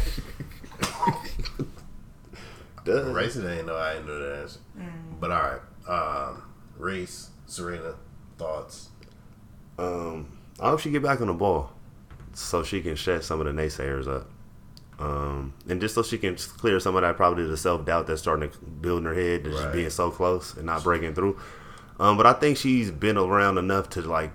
[2.86, 3.12] Duh.
[3.12, 4.60] Racing didn't know I didn't know the answer.
[5.20, 5.62] But all right.
[5.88, 6.44] Um,
[6.78, 7.96] Reese, Serena,
[8.38, 8.90] thoughts.
[9.78, 11.72] Um, I hope she get back on the ball,
[12.34, 14.30] so she can shut some of the naysayers up.
[15.00, 18.22] Um, and just so she can clear some of that probably the self doubt that's
[18.22, 19.74] starting to build in her head, and just Right.
[19.74, 21.38] being so close and not breaking through.
[22.00, 24.32] Um, but I think she's been around enough to like,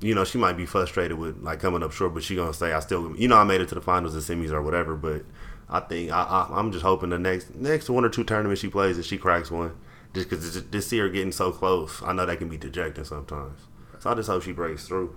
[0.00, 2.72] you know, she might be frustrated with like coming up short, but she gonna say,
[2.72, 5.24] "I still, you know, I made it to the finals, the semis, or whatever." But
[5.70, 8.68] I think I, I, I'm just hoping the next next one or two tournaments she
[8.68, 9.72] plays, that she cracks one,
[10.12, 13.60] just because to see her getting so close, I know that can be dejecting sometimes.
[14.00, 15.14] So I just hope she breaks through.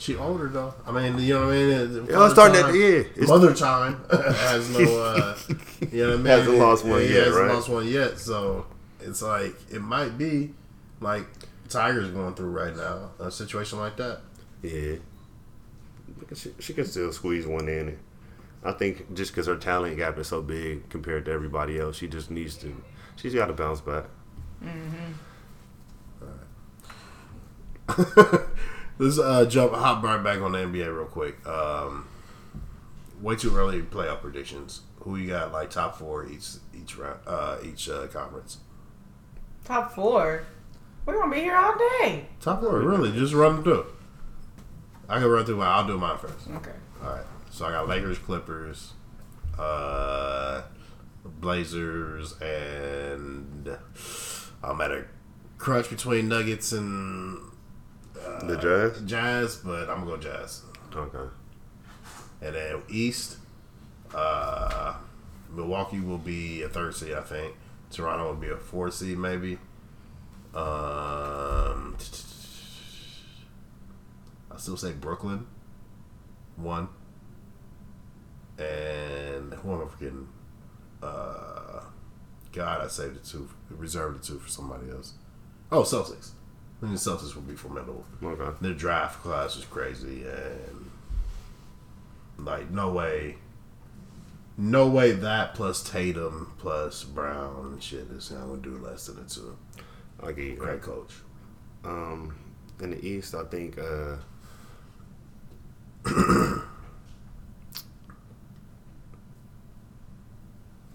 [0.00, 0.72] She older though.
[0.86, 2.06] I mean, you know what I mean.
[2.08, 4.78] Yeah, it's starting at- yeah, it's- Mother time has no.
[4.80, 5.36] Uh,
[5.92, 6.26] you know what I mean.
[6.26, 7.54] Hasn't lost one Yeah, yet, hasn't right?
[7.54, 8.18] lost one yet.
[8.18, 8.64] So
[9.00, 10.54] it's like it might be
[11.02, 11.26] like
[11.68, 14.20] Tiger's going through right now a situation like that.
[14.62, 14.96] Yeah,
[16.34, 17.98] she, she can still squeeze one in.
[18.64, 22.08] I think just because her talent gap is so big compared to everybody else, she
[22.08, 22.74] just needs to.
[23.16, 24.04] She's got to bounce back.
[29.00, 31.46] Let's uh, jump hop right back on the NBA real quick.
[31.46, 32.06] Um,
[33.22, 34.82] way too early playoff predictions.
[35.00, 38.58] Who you got like top four each each round uh, each uh, conference?
[39.64, 40.44] Top four.
[41.06, 42.26] We're gonna be here all day.
[42.42, 43.10] Top four, really?
[43.12, 43.86] Just run through.
[45.08, 45.68] I can run through mine.
[45.68, 46.50] I'll do mine first.
[46.56, 46.76] Okay.
[47.02, 47.24] All right.
[47.50, 48.92] So I got Lakers, Clippers,
[49.58, 50.60] uh,
[51.24, 53.78] Blazers, and
[54.62, 55.06] I'm at a
[55.56, 57.49] crunch between Nuggets and
[58.42, 59.02] The Jazz.
[59.02, 60.62] Jazz, but I'm gonna go Jazz.
[60.94, 61.30] Okay.
[62.42, 63.36] And then East,
[64.14, 64.94] uh,
[65.50, 67.54] Milwaukee will be a third seed, I think.
[67.90, 69.58] Toronto will be a fourth seed, maybe.
[70.54, 71.96] Um,
[74.50, 75.46] I still say Brooklyn,
[76.56, 76.88] one.
[78.58, 80.28] And who am I forgetting?
[81.02, 81.82] Uh,
[82.52, 85.14] God, I saved the two, reserved the two for somebody else.
[85.72, 86.32] Oh, Celtics.
[86.80, 88.06] The Celtics will be formidable.
[88.22, 88.56] Okay.
[88.62, 90.90] Their draft class is crazy, and
[92.38, 93.36] like no way,
[94.56, 99.18] no way that plus Tatum plus Brown and shit is not gonna do less than
[99.18, 99.56] a two.
[100.22, 100.56] I get you.
[100.56, 101.12] Great coach.
[101.84, 102.34] Um,
[102.80, 103.78] in the East, I think.
[103.78, 104.16] Uh,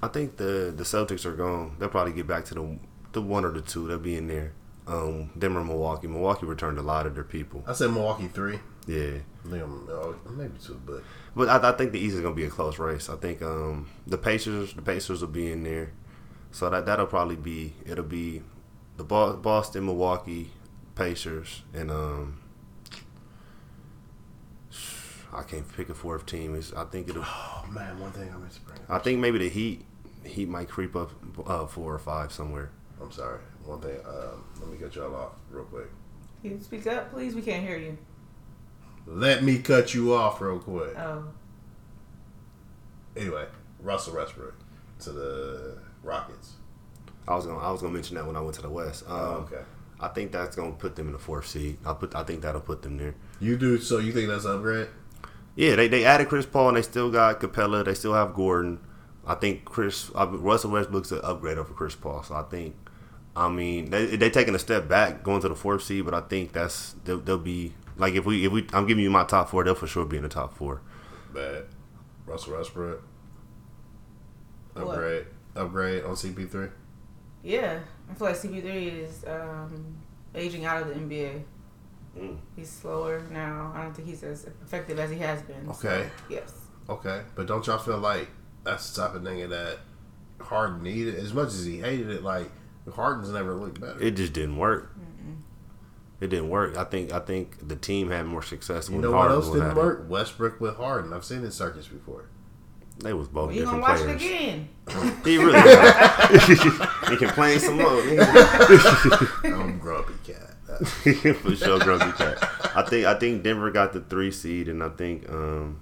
[0.02, 1.76] I think the the Celtics are gone.
[1.80, 2.80] They'll probably get back to the
[3.12, 3.88] the one or the two.
[3.88, 4.54] They'll be in there.
[4.88, 6.08] Um, them or Milwaukee.
[6.08, 7.63] Milwaukee returned a lot of their people.
[7.65, 8.60] I said Milwaukee three.
[8.88, 9.17] Yeah.
[9.43, 11.02] I'm, oh, maybe two, but
[11.36, 13.10] But I, I think the East is gonna be a close race.
[13.10, 15.91] I think um, the Pacers, the Pacers will be in there,
[16.52, 18.43] so that that'll probably be it'll be
[18.98, 20.52] the Boston, Milwaukee,
[20.95, 22.39] Pacers, and um,
[25.34, 26.56] I can't pick a fourth team.
[26.56, 27.24] It's, I think it'll.
[27.26, 28.80] oh man, one thing I meant to bring.
[28.88, 29.86] I think maybe the Heat,
[30.24, 31.12] Heat might creep up
[31.45, 32.71] uh, four or five somewhere.
[33.02, 33.40] I'm sorry.
[33.66, 33.98] One thing.
[34.06, 35.88] Um, let me cut y'all off real quick.
[36.42, 37.36] Can you speak up, please?
[37.36, 37.98] We can't hear you.
[39.08, 40.98] Let me cut you off real quick.
[40.98, 41.26] Oh.
[43.16, 43.46] Anyway,
[43.82, 44.56] Russell Westbrook
[45.00, 46.54] to the Rockets.
[47.28, 49.04] I was gonna I was gonna mention that when I went to the West.
[49.08, 49.62] Um, Oh, okay.
[50.00, 51.78] I think that's gonna put them in the fourth seed.
[51.86, 53.16] I put I think that'll put them there.
[53.40, 53.98] You do so?
[54.00, 54.88] You think that's an upgrade?
[55.56, 57.86] Yeah, they, they added Chris Paul and they still got Capela.
[57.86, 58.80] They still have Gordon.
[59.26, 62.22] I think Chris uh, Russell Westbrook's an upgrade over Chris Paul.
[62.24, 62.76] So I think,
[63.36, 66.21] I mean, they they taking a step back going to the fourth seed, but I
[66.21, 69.50] think that's they'll, they'll be like if we if we I'm giving you my top
[69.50, 70.82] four, they'll for sure be in the top four.
[71.34, 71.65] Bad.
[72.26, 73.04] Russell Westbrook.
[74.74, 74.88] What?
[74.88, 75.26] Upgrade.
[75.56, 76.71] Upgrade on CP3.
[77.43, 77.80] Yeah.
[78.10, 79.98] I feel like CP3 is um,
[80.34, 81.43] aging out of the NBA.
[82.17, 82.38] Mm.
[82.56, 83.71] He's slower now.
[83.76, 85.74] I don't think he's as effective as he has been.
[85.74, 86.10] so, Okay.
[86.30, 86.54] yes.
[86.89, 87.21] Okay.
[87.36, 88.30] But don't y'all feel like
[88.63, 89.80] that's the type of nigga that
[90.41, 91.15] Harden needed?
[91.15, 92.50] As much as he hated it, like,
[92.93, 94.00] Harden's never looked better.
[94.02, 94.91] It just didn't work.
[96.21, 96.78] It didn't work.
[96.78, 98.88] I think I think the team had more success.
[98.88, 99.76] you when know what else didn't at it.
[99.76, 100.06] work?
[100.10, 101.12] Westbrook with Harden.
[101.13, 102.26] I've seen this circus before.
[103.00, 104.21] They was both You gonna different watch players.
[104.24, 104.69] it again?
[105.26, 106.32] He really got.
[107.10, 108.00] he can play some more.
[109.43, 110.41] I'm grumpy cat.
[110.88, 112.38] For sure, Grumpy Cat.
[112.76, 115.80] I think I think Denver got the three seed, and I think um,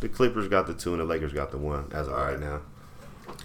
[0.00, 2.32] the Clippers got the two, and the Lakers got the one as of All right
[2.32, 2.40] right.
[2.40, 2.60] now.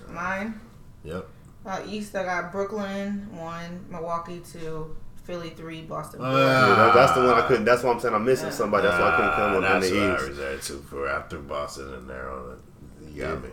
[0.10, 0.60] Mine.
[1.04, 1.28] Yep.
[1.66, 6.22] Uh, East, I got Brooklyn one, Milwaukee two, Philly three, Boston.
[6.22, 7.66] Uh, Yeah, that- that's the one I couldn't.
[7.66, 8.88] That's why I'm saying I'm missing somebody.
[8.88, 10.28] That's why I couldn't come up in That's what I the East.
[10.30, 13.14] reserved too for after Boston in there on it.
[13.14, 13.40] You got Yeah.
[13.40, 13.50] me.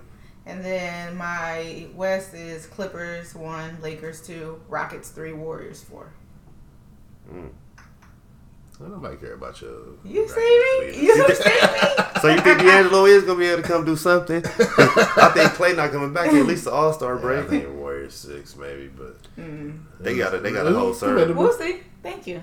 [0.47, 6.07] and then my West is Clippers one, Lakers two, Rockets three, Warriors four.
[8.79, 9.99] Don't nobody care about you.
[10.05, 10.37] You see
[10.93, 11.07] me?
[11.07, 11.51] You see me?
[12.23, 14.39] So you think D'Angelo is gonna be able to come do something?
[14.45, 17.49] I think Klay not coming back at least the All Star I break.
[17.49, 19.79] think Warriors six maybe, but Mm.
[20.01, 20.43] They got it.
[20.43, 21.37] They got a whole It's serve.
[21.37, 21.81] We'll see.
[22.03, 22.41] Thank you.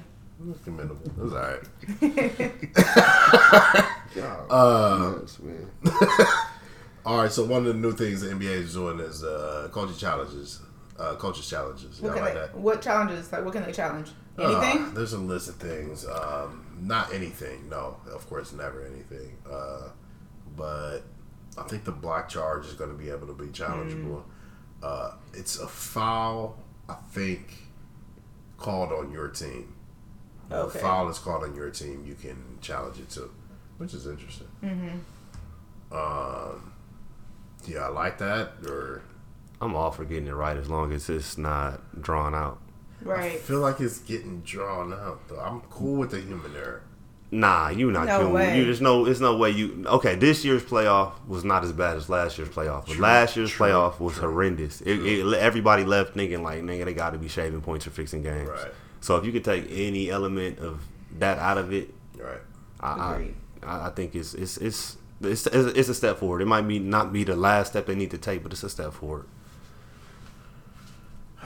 [0.50, 1.06] It's commendable.
[1.06, 1.62] It was alright.
[4.16, 5.40] God, Uh, yes.
[7.06, 9.96] All right, so one of the new things the NBA is doing is uh, coaching
[9.98, 10.62] challenges,
[10.98, 12.02] uh, coaches challenges.
[12.02, 12.56] What, can like they, that?
[12.58, 13.32] what challenges?
[13.32, 14.12] Like, what can they challenge?
[14.38, 16.06] Uh, there's a list of things.
[16.06, 17.70] Um, not anything.
[17.70, 19.38] No, of course, never anything.
[19.50, 19.90] Uh,
[20.56, 21.00] but
[21.58, 24.24] I think the block charge is going to be able to be challengeable.
[24.84, 26.58] Uh, it's a foul,
[26.90, 27.54] I think,
[28.58, 29.74] called on your team.
[30.50, 30.80] If Okay.
[30.80, 32.04] A foul is called on your team.
[32.06, 33.32] You can challenge it too,
[33.78, 34.48] which is interesting.
[34.64, 34.98] Mm-hmm.
[35.96, 36.74] Um,
[37.66, 38.52] yeah, I like that.
[38.68, 39.02] Or
[39.62, 42.60] I'm all for getting it right as long as it's not drawn out.
[43.08, 45.28] I feel like it's getting drawn out.
[45.28, 46.82] Though I'm cool with the human error.
[47.32, 48.56] Nah, you not No human.
[48.56, 49.84] You, there's no, there's no way you.
[49.86, 53.36] Okay, this year's playoff was not as bad as last year's playoff, but True, last
[53.36, 54.24] year's true, playoff was true.
[54.24, 54.82] horrendous.
[54.82, 58.22] It, it, everybody left thinking like, nigga, they got to be shaving points or fixing
[58.24, 58.50] games.
[58.50, 58.72] Right.
[59.02, 60.82] So if you could take any element of
[61.20, 62.40] that out of it, Right.
[62.80, 63.36] I, Agreed.
[63.64, 66.42] I, I think it's it's, it's it's it's it's a step forward.
[66.42, 68.70] It might be not be the last step they need to take, but it's a
[68.70, 69.26] step forward.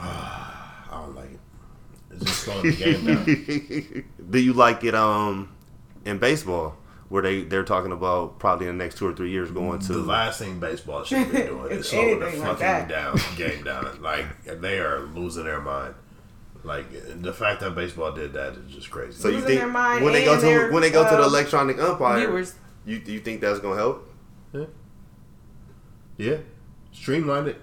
[0.90, 1.40] I don't like it.
[2.20, 4.04] It's just slowing the game down.
[4.30, 5.54] Do you like it um
[6.04, 6.76] in baseball
[7.08, 9.92] where they they're talking about probably in the next two or three years going to
[9.92, 13.64] The last thing baseball should be doing is slowing the anything like fucking down game
[13.64, 14.00] down.
[14.00, 15.94] Like they are losing their mind.
[16.62, 16.86] Like
[17.22, 19.12] the fact that baseball did that is just crazy.
[19.20, 21.16] So you Losing think their mind when they go to their, when they go to
[21.16, 22.54] the uh, electronic umpire, Viewers.
[22.84, 24.06] you you think that's gonna help?
[26.18, 26.36] yeah,
[26.92, 27.60] streamline it.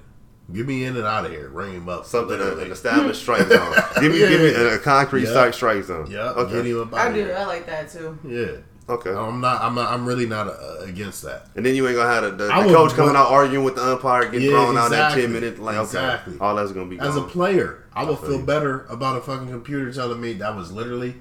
[0.53, 1.49] Get me in and out of here.
[1.49, 2.05] Ring him up.
[2.05, 2.65] Something uh, literally.
[2.67, 3.73] an established strike zone.
[3.99, 5.29] Give me give me a, a concrete Yeah.
[5.31, 6.10] strike strike zone.
[6.10, 6.53] Yeah, Okay.
[6.53, 7.19] get him up out I of do.
[7.25, 7.36] here.
[7.38, 8.17] I like that too.
[8.23, 8.51] Yeah.
[8.89, 9.10] Okay.
[9.12, 9.62] I'm not.
[9.62, 9.91] I'm not.
[9.91, 11.47] I'm really not uh, against that.
[11.57, 13.83] And then you ain't gonna have the, the, the coach coming out arguing with the
[13.83, 15.21] umpire, getting Yeah, thrown out at exactly.
[15.23, 15.60] ten minutes.
[15.60, 16.36] Like Exactly.
[16.36, 18.45] okay, all that's gonna be As a player, I will feel feel you.
[18.45, 21.15] better about a fucking computer telling me that was literally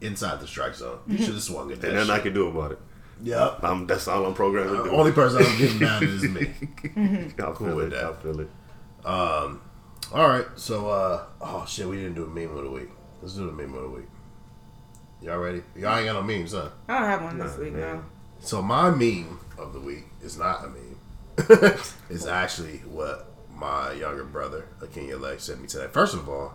[0.00, 0.98] inside the strike zone.
[1.06, 1.84] You should have swung it.
[1.84, 2.24] and nothing I shit.
[2.24, 2.80] can do about it.
[3.22, 3.60] Yep.
[3.62, 4.90] I'm, that's all I'm programmed to The do.
[4.90, 6.52] only person I'm getting mad at is me.
[7.38, 7.90] I'll cool feel with it.
[7.92, 8.04] that.
[8.06, 8.50] I'll feel it.
[9.04, 9.60] Um,
[10.12, 10.46] all right.
[10.56, 12.90] So, uh, oh shit, we didn't do a meme of the week.
[13.22, 14.06] Let's do the meme of the week.
[15.22, 15.62] Y'all ready?
[15.76, 16.68] Y'all ain't got no memes, huh?
[16.88, 17.72] I don't have one this Nah, week.
[17.72, 17.80] man.
[17.96, 18.04] No.
[18.40, 20.98] So my meme of the week is not a meme.
[22.10, 25.86] it's actually what my younger brother, Akenya Lex, sent me today.
[25.90, 26.54] First of all,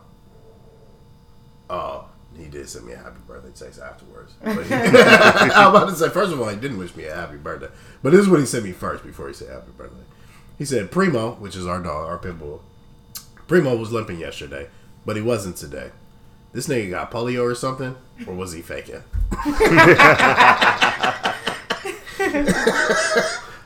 [1.69, 2.05] oh,
[2.38, 4.33] he did send me a happy birthday text afterwards.
[4.43, 7.38] But he, I'm about to say, first of all, he didn't wish me a happy
[7.38, 7.69] birthday.
[8.03, 10.03] But this is what he sent me first before he said happy birthday.
[10.60, 12.62] He said, Primo, which is our dog, our pit bull,
[13.48, 14.67] Primo was limping yesterday,
[15.06, 15.91] but he wasn't today.
[16.52, 17.95] This nigga got polio or something,
[18.28, 19.02] or was he faking?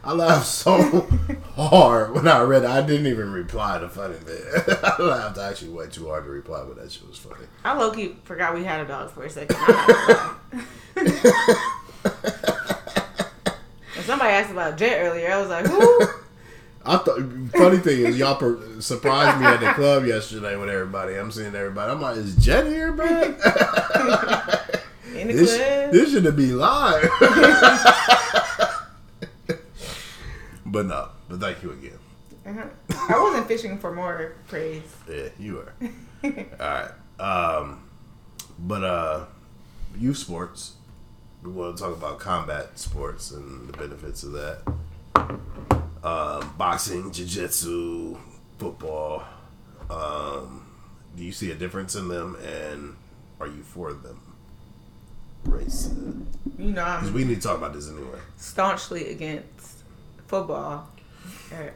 [0.05, 1.07] I laughed so
[1.55, 2.69] hard when I read it.
[2.69, 4.77] I didn't even reply to funny thing.
[4.83, 7.47] I laughed actually way too hard to reply, but that shit was funny.
[7.63, 9.57] I low key forgot we had a dog for a second.
[9.59, 10.33] I'm not gonna
[11.23, 11.69] lie.
[13.95, 16.07] When somebody asked about Jet earlier, I was like, who?
[16.85, 17.19] I thought
[17.55, 21.15] funny thing is y'all per- surprised me at the club yesterday with everybody.
[21.15, 21.91] I'm seeing everybody.
[21.91, 23.35] I'm like, is Jet here, man?
[25.15, 25.91] In the this club?
[25.91, 27.09] this should be live.
[30.65, 31.09] but no.
[31.29, 31.99] But thank you again.
[32.45, 32.67] Uh-huh.
[33.09, 34.83] I wasn't fishing for more praise.
[35.09, 35.73] Yeah, you are.
[36.23, 36.91] All right.
[37.19, 37.83] Um,
[38.59, 39.25] but uh,
[39.97, 40.73] youth sports.
[41.41, 44.61] We want to talk about combat sports and the benefits of that.
[46.03, 48.17] Um, boxing, jiu-jitsu,
[48.57, 49.23] football.
[49.89, 50.65] Um,
[51.15, 52.95] do you see a difference in them, and
[53.39, 54.19] are you for them?
[55.45, 55.93] Race.
[56.57, 58.19] You know, Because we need to talk about this anyway.
[58.37, 59.79] staunchly against
[60.27, 60.87] football.
[61.53, 61.69] Uh,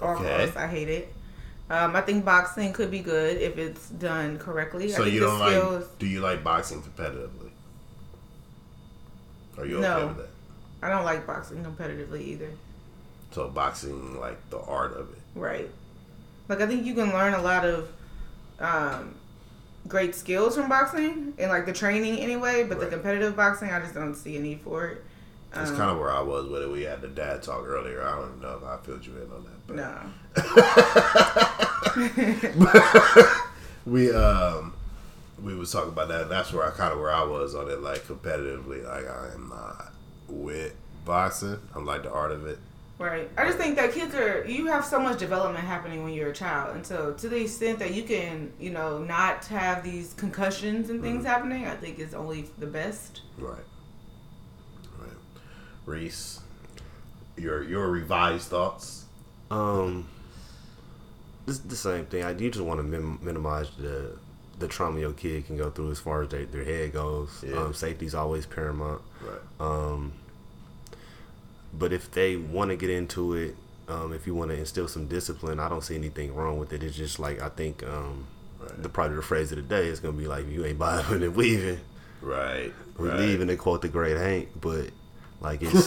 [0.00, 1.12] Almost, I hate it.
[1.70, 4.92] Um, I think boxing could be good if it's done correctly.
[4.92, 5.98] I So you don't skills, like?
[5.98, 7.50] Do you like boxing competitively?
[9.58, 10.06] Are you okay No.
[10.08, 10.28] with that?
[10.82, 12.50] I don't like boxing competitively either.
[13.36, 15.18] So boxing, like the art of it.
[15.34, 15.68] Right.
[16.48, 17.90] Like I think you can learn a lot of
[18.58, 19.14] um,
[19.86, 23.92] great skills from boxing and like the training anyway, but the competitive boxing, I just
[23.92, 25.04] don't see a need for it.
[25.52, 26.70] That's Um, kind of where I was with it.
[26.70, 28.02] We had the dad talk earlier.
[28.02, 29.66] I don't even know if I filled you in on that.
[29.66, 29.76] But
[33.26, 33.32] No.
[33.84, 34.72] we um
[35.42, 36.22] we was talking about that.
[36.22, 38.82] And that's where I kind of where I was on it, like competitively.
[38.82, 39.92] Like I am not
[40.26, 41.58] with boxing.
[41.74, 42.58] I'm like the art of it.
[42.98, 43.30] Right.
[43.36, 46.34] I just think that kids are you have so much development happening when you're a
[46.34, 46.74] child.
[46.76, 51.02] And so to the extent that you can, you know, not have these concussions and
[51.02, 53.20] things happening, I think is only the best.
[53.36, 53.56] Right.
[54.98, 55.10] Right.
[55.84, 56.40] Reese,
[57.36, 59.04] your your revised thoughts.
[59.50, 60.08] Um,
[61.46, 62.24] it's the same thing.
[62.24, 64.16] I you just want to min- minimize the
[64.58, 67.44] the trauma your kid can go through as far as their, their head goes.
[67.46, 67.56] Yeah.
[67.58, 69.02] Um, safety's always paramount.
[69.20, 69.40] Right.
[69.60, 70.12] Um,
[71.78, 73.54] But if they want to get into it,
[73.88, 76.82] um, if you want to instill some discipline, I don't see anything wrong with it.
[76.82, 78.26] It's just like I think um,
[78.78, 81.36] the probably the phrase of the day is gonna be like, "You ain't bobbing and
[81.36, 81.80] weaving,
[82.22, 82.72] Right.
[82.98, 83.18] we right.
[83.18, 84.90] leaving." To quote the great Hank, but
[85.40, 85.72] like it's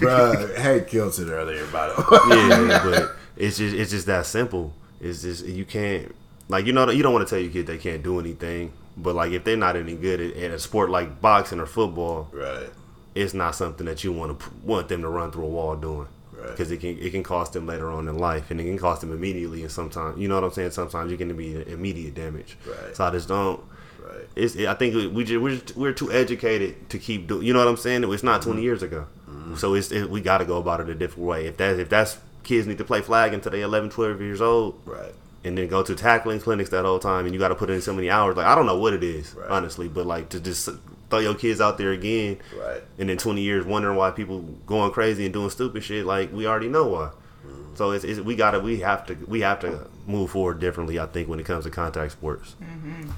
[0.00, 2.04] Bruh, Hank killed it earlier about it.
[2.30, 4.72] yeah, but it's just it's just that simple.
[5.00, 6.14] It's just you can't
[6.48, 9.14] like you know you don't want to tell your kid they can't do anything, but
[9.14, 12.68] like if they're not any good at, at a sport like boxing or football, right.
[13.14, 16.08] it's not something that you want to want them to run through a wall doing.
[16.32, 16.50] Right.
[16.50, 19.00] Because it can it can cost them later on in life, and it can cost
[19.00, 19.62] them immediately.
[19.62, 20.72] And sometimes, you know what I'm saying.
[20.72, 22.56] Sometimes you can be immediate damage.
[22.66, 22.96] Right.
[22.96, 23.60] So I just don't.
[24.02, 24.24] Right.
[24.34, 24.56] It's.
[24.56, 27.46] I think we just we're, just, we're too educated to keep doing.
[27.46, 28.10] You know what I'm saying?
[28.12, 28.64] It's not 20 mm-hmm.
[28.64, 29.06] years ago.
[29.28, 29.54] Mm-hmm.
[29.54, 31.46] So it's it, we got to go about it a different way.
[31.46, 34.80] If that if that's kids need to play flag until they 11, 12 years old,
[34.84, 35.12] Right.
[35.44, 37.80] And then go to tackling clinics that whole time, and you got to put in
[37.80, 38.36] so many hours.
[38.36, 39.50] Like I don't know what it is, Right.
[39.50, 40.68] honestly, but like to just
[41.10, 42.82] throw your kids out there again, Right.
[42.98, 46.06] and then 20 years wondering why people going crazy and doing stupid shit.
[46.06, 47.10] Like we already know why.
[47.46, 47.74] Mm-hmm.
[47.76, 50.98] So it's, it's we gotta we have to we have to move forward differently.
[50.98, 52.54] I think when it comes to contact sports.
[52.62, 53.10] Mm-hmm.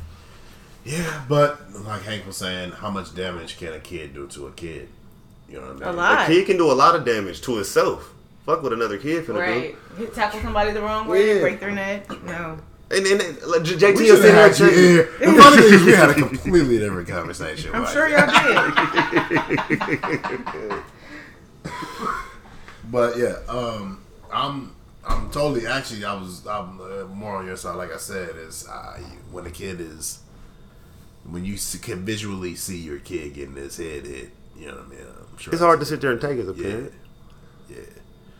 [0.84, 4.52] Yeah, but like Hank was saying, how much damage can a kid do to a
[4.52, 4.88] kid?
[5.48, 5.98] You know what I mean?
[5.98, 8.12] A A kid can do a lot of damage to itself.
[8.46, 9.76] Fuck with another kid finna Right.
[9.98, 11.40] You tackle somebody the wrong way, Yeah.
[11.40, 12.08] break their neck.
[12.24, 12.58] No.
[12.90, 15.08] And then like, JT We will should sit have here had you and here.
[15.34, 17.70] The funny thing is, we had a completely different conversation.
[17.74, 18.54] I'm sure y'all did.
[22.90, 24.02] But yeah, um,
[24.32, 24.74] I'm
[25.06, 27.76] I'm totally actually I was I'm uh, more on your side.
[27.76, 28.98] Like I said, is uh,
[29.32, 30.20] when a kid is
[31.28, 34.30] when you see, can visually see your kid getting his head hit.
[34.56, 34.98] You know what I mean?
[35.32, 36.92] I'm sure It's hard to sit there and take as a Yeah, parent.
[37.70, 37.76] yeah.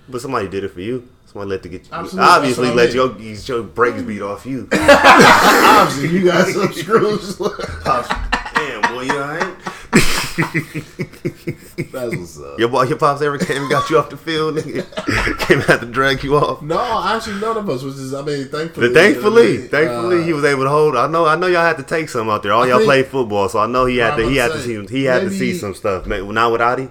[0.08, 1.08] But somebody did it for you.
[1.26, 4.68] Somebody let to get Absolutely, obviously let your your brakes beat off you.
[4.72, 7.36] Obviously, you got some screws.
[7.38, 9.56] Damn boy, you alright?
[11.92, 12.58] That's what's up.
[12.58, 14.56] Your boy, your pops ever came and got you off the field?
[14.56, 15.38] Nigga?
[15.46, 16.62] came out to drag you off.
[16.62, 17.82] No, actually, none of us.
[17.82, 19.68] Which is, I mean, thankfully, But thankfully, you know what I mean?
[19.68, 20.96] thankfully, Uh, he was able to hold.
[20.96, 22.52] I know, I know, y'all had to take some out there.
[22.52, 24.28] All I y'all played football, so I know he had to.
[24.28, 24.84] He had to see.
[24.86, 26.06] He had to see some stuff.
[26.06, 26.90] Not with Adi.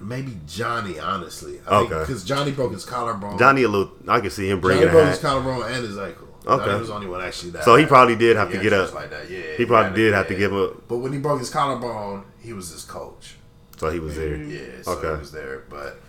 [0.00, 0.98] Maybe Johnny.
[0.98, 1.88] Honestly, Okay.
[2.00, 3.38] because Johnny broke his collarbone.
[3.38, 3.92] Johnny a little.
[4.08, 4.82] I can see him breaking.
[4.88, 6.28] Johnny bringing broke a his collarbone and his ankle.
[6.46, 6.64] Okay.
[6.64, 7.64] Johnny was the only one actually that.
[7.64, 8.94] So he probably did have to get up.
[8.94, 9.28] like that.
[9.30, 10.86] Yeah, He probably did have to give up.
[10.88, 13.34] But when he broke his collarbone, he was his coach.
[13.78, 14.36] So he was there.
[14.36, 15.10] Yeah, so Okay.
[15.12, 15.64] he was there.
[15.68, 16.00] But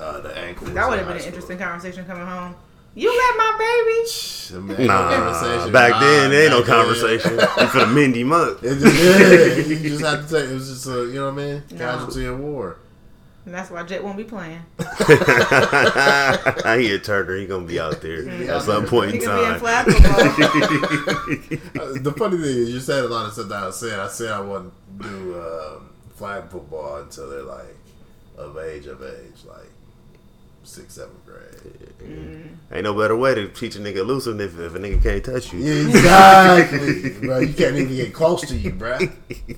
[0.00, 0.68] uh, the ankle.
[0.68, 1.34] That would have been an school.
[1.34, 2.54] interesting conversation coming home.
[2.94, 4.08] You got my baby.
[4.54, 5.72] I mean, ain't no Nah, conversation.
[5.72, 6.66] back Nah, then there ain't no then.
[6.76, 7.32] conversation.
[7.60, 8.62] you for the Mindy him up.
[8.62, 10.50] It just, yeah, you just had to take.
[10.50, 12.76] It was just a, you know what I mean, casualty of war.
[13.44, 14.60] And that's why Jet won't be playing.
[14.78, 17.36] I hear Turner.
[17.36, 19.60] He gonna be out there at some point He in could be in time.
[19.60, 21.58] flag football.
[21.82, 23.98] Uh, the funny thing is, you said a lot of stuff that I said.
[23.98, 27.76] I said I wouldn't do um, flag football until they're like
[28.36, 29.70] of age, of age, like
[30.64, 31.38] sixth, seventh grade.
[32.72, 35.24] Ain't no better way to teach a nigga loose than if, if a nigga can't
[35.24, 35.60] touch you.
[35.60, 37.38] Yeah, exactly, bro.
[37.40, 38.98] You can't even get close to you, bro.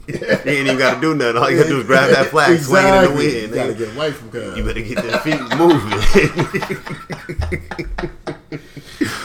[0.07, 1.41] You ain't even gotta do nothing.
[1.41, 3.33] All you gotta do is grab that flag, swing it in the wind.
[3.33, 4.57] You gotta get away from cuz.
[4.57, 6.01] You better get them feet moving.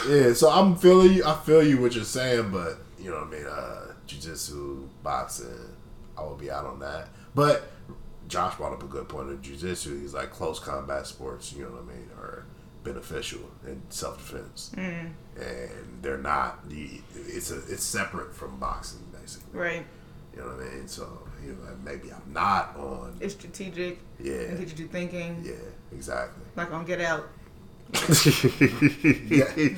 [0.10, 1.24] Yeah, so I'm feeling you.
[1.24, 3.46] I feel you what you're saying, but you know what I mean.
[3.46, 5.76] Uh, jiu-jitsu, boxing,
[6.18, 7.10] I will be out on that.
[7.36, 7.70] But
[8.30, 10.00] Josh brought up a good point of jiu-jitsu.
[10.02, 11.52] He's like close combat sports.
[11.52, 12.46] You know what I mean, are
[12.84, 15.14] beneficial in self-defense, and
[16.02, 16.70] they're not.
[16.70, 19.60] The it's a it's separate from boxing, basically.
[19.60, 19.86] right.
[20.36, 20.88] You know what I mean?
[20.88, 21.08] So
[21.44, 23.18] you know, maybe I'm not on.
[23.20, 24.00] It's strategic.
[24.20, 25.42] Yeah, And teaches you thinking.
[25.44, 25.54] yeah,
[25.92, 26.44] exactly.
[26.56, 27.28] Like on Get Out.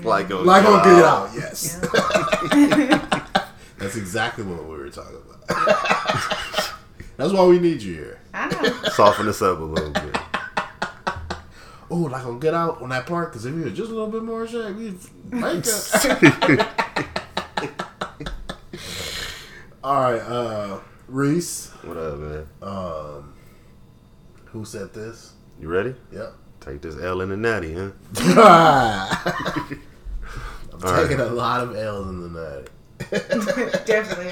[0.04, 1.80] like on Like on Get uh, Out, yes.
[3.78, 5.48] That's exactly what we were talking about.
[7.18, 8.21] That's why we need you here.
[8.34, 8.90] I know.
[8.92, 10.18] Soften this up a little bit.
[11.94, 14.08] Oh, like on Get Out on that part, because if we were just a little
[14.08, 14.98] bit more shape, we'd
[15.30, 16.66] make it.
[19.84, 20.80] All right, uh,
[21.10, 22.48] Reese, What up, man?
[22.62, 23.34] um,
[24.46, 25.34] who said this?
[25.60, 25.94] You ready?
[26.14, 26.34] Yep.
[26.62, 27.90] Take this L in the natty, huh?
[28.16, 28.38] I'm
[30.84, 31.02] All right.
[31.08, 32.70] taking a lot of L's in the night.
[33.86, 34.30] Definitely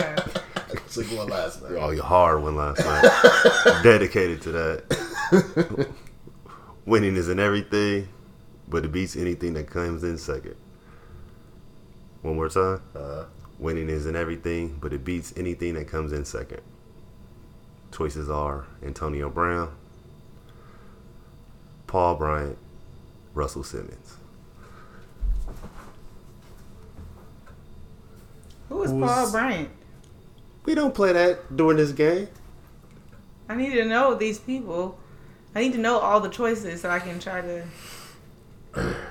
[0.69, 0.91] have.
[0.91, 1.71] Took one last night.
[1.77, 3.81] Oh, your hard one last night.
[3.83, 5.87] Dedicated to that.
[6.85, 8.07] Winning isn't everything,
[8.67, 10.55] but it beats anything that comes in second.
[12.21, 12.81] One more time.
[12.95, 13.25] Uh,
[13.59, 16.61] Winning isn't everything, but it beats anything that comes in second.
[17.91, 19.75] Choices are Antonio Brown,
[21.87, 22.57] Paul Bryant,
[23.33, 24.15] Russell Simmons.
[28.69, 29.69] Who is Who's- Paul Bryant?
[30.69, 32.27] We don't play that during this game.
[33.49, 34.99] I need to know these people.
[35.55, 37.63] I need to know all the choices so I can try to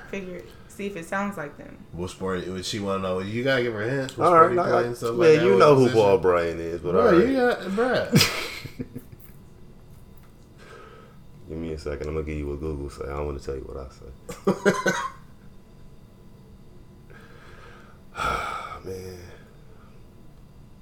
[0.09, 1.77] figure it see if it sounds like them.
[1.91, 2.47] What sport?
[2.47, 3.19] Would she want to know?
[3.19, 4.17] You gotta give her hints.
[4.17, 5.83] What All sport right, he like, play stuff man, like that, you what know who
[5.87, 6.01] position?
[6.01, 7.27] Ball Brain is, but Bro, all right.
[7.27, 8.55] you got bruh.
[11.49, 12.07] Give me a second.
[12.07, 13.03] I'm gonna give you what Google say.
[13.03, 14.93] I don't want to tell you what I say.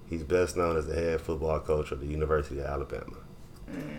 [0.09, 3.17] he's best known as the head football coach of the University of Alabama.
[3.71, 3.97] Mm.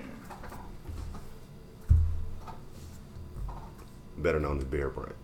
[4.18, 5.14] Better known as Bear Bryant.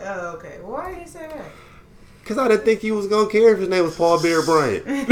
[0.00, 0.58] Oh, okay.
[0.60, 1.50] Why did you say that?
[2.24, 4.84] Cause I didn't think he was gonna care if his name was Paul Bear Bryant.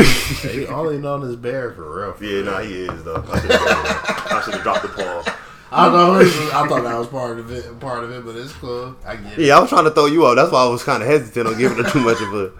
[0.51, 2.13] he only known as Bear for real.
[2.15, 2.45] For yeah, real.
[2.47, 3.25] nah, he is though.
[3.29, 5.23] I should have dropped the Paul.
[5.71, 6.19] I know.
[6.19, 7.79] this is- I thought that was part of it.
[7.79, 8.97] Part of it, but it's cool.
[9.07, 9.45] I get it.
[9.47, 10.35] Yeah, I was trying to throw you off.
[10.35, 12.51] That's why I was kind of hesitant on giving it too much of a.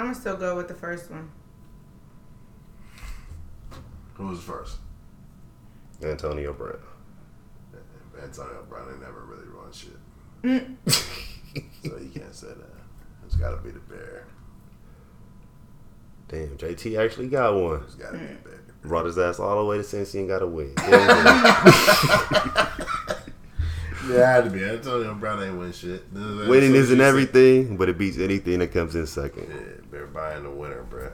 [0.00, 1.30] I'm gonna still go with the first one.
[4.14, 4.78] Who was first?
[6.02, 6.78] Antonio Brown.
[8.22, 9.90] Antonio Brown ain't never really run shit,
[10.42, 10.76] Mm.
[11.84, 12.80] so you can't say that.
[13.26, 14.24] It's got to be the Bear.
[16.28, 17.82] Damn, JT actually got one.
[17.84, 18.60] It's got to be the Bear.
[18.82, 20.72] Brought his ass all the way to Cincy and got a win.
[24.08, 24.64] Yeah, it had to be.
[24.64, 26.04] Antonio Brown ain't win shit.
[26.12, 29.46] Winning isn't everything, but it beats anything that comes in second.
[29.48, 31.12] Yeah, Bear buying the winner, bruh.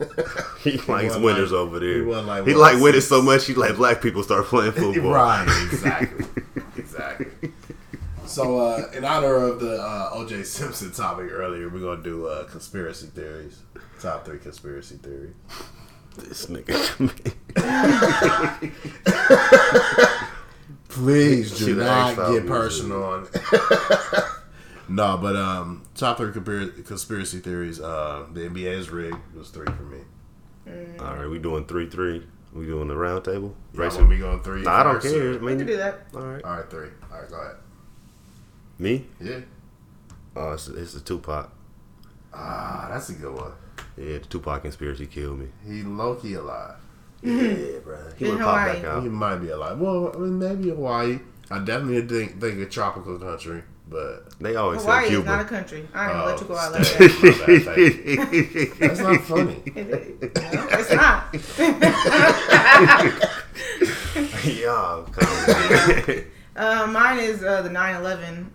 [0.62, 2.04] He likes winners like- over there.
[2.04, 3.06] he like He like six.
[3.08, 5.12] so much he like black people start playing football.
[5.12, 6.24] Right, exactly.
[6.76, 7.26] exactly.
[8.26, 12.26] So, uh, in honor of the uh, OJ Simpson topic earlier, we're going to do
[12.26, 13.60] uh, conspiracy theories.
[14.00, 15.32] Top three conspiracy theories.
[16.18, 16.78] This nigga.
[20.98, 23.28] Please do not get personal on
[24.88, 27.80] No, but um, top three conspiracy theories.
[27.80, 29.98] Uh, the NBA is rigged was three for me.
[30.98, 32.26] all right, we doing three three.
[32.52, 33.54] We doing the round table.
[33.74, 34.62] Y'all Racing- want me going three?
[34.62, 35.32] Nah, I don't care.
[35.32, 36.06] or- I We can do that.
[36.14, 36.42] all right.
[36.44, 36.88] All right, three.
[37.12, 37.56] All right, go ahead.
[38.78, 39.06] Me?
[39.20, 39.40] Yeah.
[40.34, 41.50] Oh, it's, it's the Tupac.
[42.32, 43.52] Ah, that's a good one.
[43.98, 45.48] Yeah, the Tupac conspiracy killed me.
[45.66, 46.36] He low key
[47.22, 47.58] alive.
[47.72, 47.98] Yeah, bro.
[48.16, 49.02] He In would pop back out.
[49.02, 49.78] He might be alive.
[49.78, 51.18] Well, I mean, maybe Hawaii.
[51.50, 55.44] I definitely think think a tropical country, but They always Hawaii say is not a
[55.44, 55.88] country.
[55.94, 56.98] I ain't gonna oh, let you go out like that.
[58.78, 59.62] bad, That's not funny.
[59.74, 60.20] It is.
[60.52, 61.24] No, it's not.
[64.44, 66.24] yeah, come
[66.56, 68.46] Uh, mine is uh, the 9/11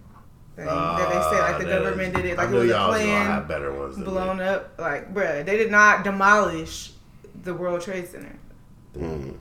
[0.55, 2.57] thing that they say like the Ah, government is- did it I like it knew
[2.59, 4.43] was a y'all was plan have better ones blown me.
[4.43, 4.73] up.
[4.77, 6.91] Like, bruh, they did not demolish
[7.43, 8.35] the World Trade Center.
[8.97, 9.37] Mm.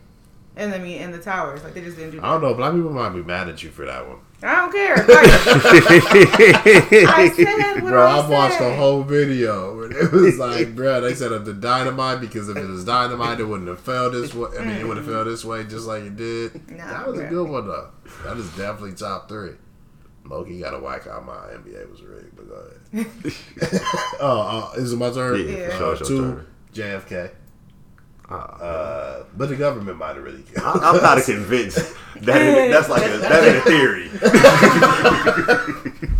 [0.55, 2.53] And I mean, and the towers, like they just didn't do I don't know.
[2.55, 4.97] Black people might be mad at you for that one, I don't care.
[4.97, 5.07] Like,
[7.09, 8.07] I said what bro.
[8.07, 11.55] I I've watched the whole video where it was like, bro, they set up the
[11.55, 14.51] dynamite because if it was dynamite, it wouldn't have fell this way.
[14.59, 16.71] I mean, it would have fell this way just like it did.
[16.71, 17.91] Nah, that was a good one though.
[18.25, 19.53] That is definitely top three.
[20.25, 22.55] Loki got a whack out my NBA was rigged, but go
[22.95, 23.07] ahead.
[24.21, 25.41] oh, uh, is it my turn?
[25.49, 25.69] Yeah, Yeah.
[25.71, 26.47] for sure, Uh, it's your two, turn.
[26.75, 27.31] JFK.
[28.31, 30.65] Ah, Uh, but the government might have really killed.
[30.65, 34.09] I- I'm kind of convinced that it, that's like a, that ain't a theory.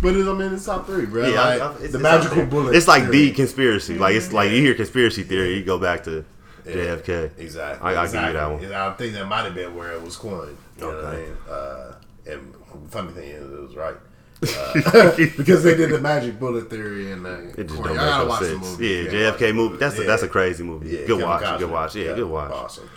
[0.01, 1.27] But it's, I mean, it's top three, bro.
[1.27, 2.75] Yeah, like, I- I- it's, the it's magical bullet.
[2.75, 3.29] It's like theory.
[3.29, 3.97] the conspiracy.
[3.97, 6.25] Like it's like you hear conspiracy theory, you go back to
[6.65, 7.39] Yeah, JFK.
[7.39, 7.89] Exactly.
[7.89, 8.33] I- I'll give you exactly.
[8.33, 8.63] that one.
[8.65, 10.57] And I think that might have been where it was coined.
[10.77, 11.17] You know what I Okay.
[11.21, 11.37] mean?
[11.49, 11.93] Uh,
[12.25, 13.95] and funny thing is, it was right.
[14.43, 18.17] Uh, because they did the magic bullet theory and uh, It just Corey, don't make
[18.17, 18.71] no watch the sense.
[18.71, 18.87] movie.
[18.87, 19.77] Yeah, watch JFK movie.
[19.77, 20.89] That's a, that's a crazy movie.
[20.89, 21.43] Yeah, good Kevin watch.
[21.43, 21.59] Costner.
[21.59, 21.95] Good watch.
[21.95, 22.51] Yeah, good watch.
[22.51, 22.89] Awesome.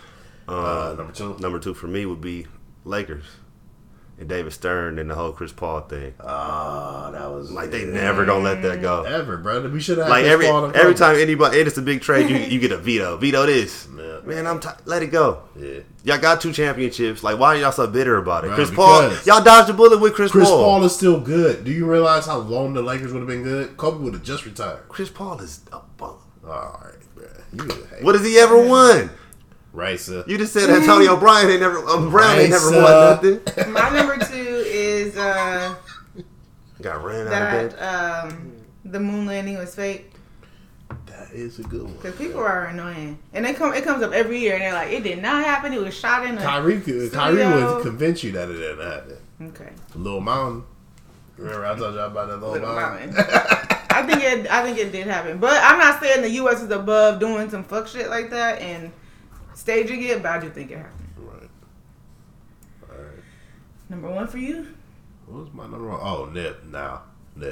[0.47, 1.37] Um, Uh, number two.
[1.39, 2.47] Number two for me would be
[2.85, 3.25] Lakers
[4.19, 6.13] and David Stern and the whole Chris Paul thing.
[6.19, 9.03] Ah, that was Like they never gonna let that go.
[9.03, 9.69] ever, brother.
[9.69, 12.59] We should have Like every every time anybody and it's a big trade, you you
[12.59, 13.17] get a veto.
[13.27, 13.87] Veto this.
[13.95, 14.19] Yeah.
[14.25, 15.43] Man, I'm t- let it go.
[15.55, 15.79] Yeah.
[16.03, 17.23] Y'all got two championships.
[17.23, 18.47] Like why are y'all so bitter about it?
[18.47, 20.57] Bro, Chris Paul, y'all dodged a bullet with Chris, Chris Paul.
[20.57, 21.63] Chris Paul is still good.
[21.63, 23.77] Do you realize how long the Lakers would have been good?
[23.77, 24.87] Kobe would have just retired.
[24.89, 26.15] Chris Paul is a bum.
[26.45, 27.25] All right, bro.
[27.53, 27.63] You
[28.01, 29.09] What has he ever won?
[29.77, 30.23] Racer.
[30.27, 33.71] You just said Antonio Bryan ain't never um, Brown ain't never won uh, nothing.
[33.71, 35.75] My number two is uh,
[36.81, 38.29] Got ran out of that bed.
[38.31, 38.53] um,
[38.85, 40.11] the moon landing was fake.
[41.05, 41.93] That is a good one.
[41.93, 43.73] Because people are annoying, and they come.
[43.73, 45.73] It comes up every year, and they're like, "It did not happen.
[45.73, 49.17] It was shot in a." Kyrie, could- Kyrie would convince you that it didn't happen.
[49.49, 49.69] Okay.
[49.95, 50.63] Little Mountain.
[51.37, 53.13] Remember I told y'all about that Little, Little Mountain?
[53.13, 53.35] Mountain.
[53.91, 54.51] I think it.
[54.51, 56.61] I think it did happen, but I'm not saying the U.S.
[56.63, 58.91] is above doing some fuck shit like that and
[59.57, 60.21] staging it.
[60.23, 61.09] But I do think it happened.
[61.17, 61.49] right.
[62.89, 63.23] All right.
[63.89, 64.67] Number one for you.
[65.27, 65.99] What was my number one?
[66.01, 66.63] Oh, Nip.
[66.65, 67.03] Now.
[67.35, 67.49] The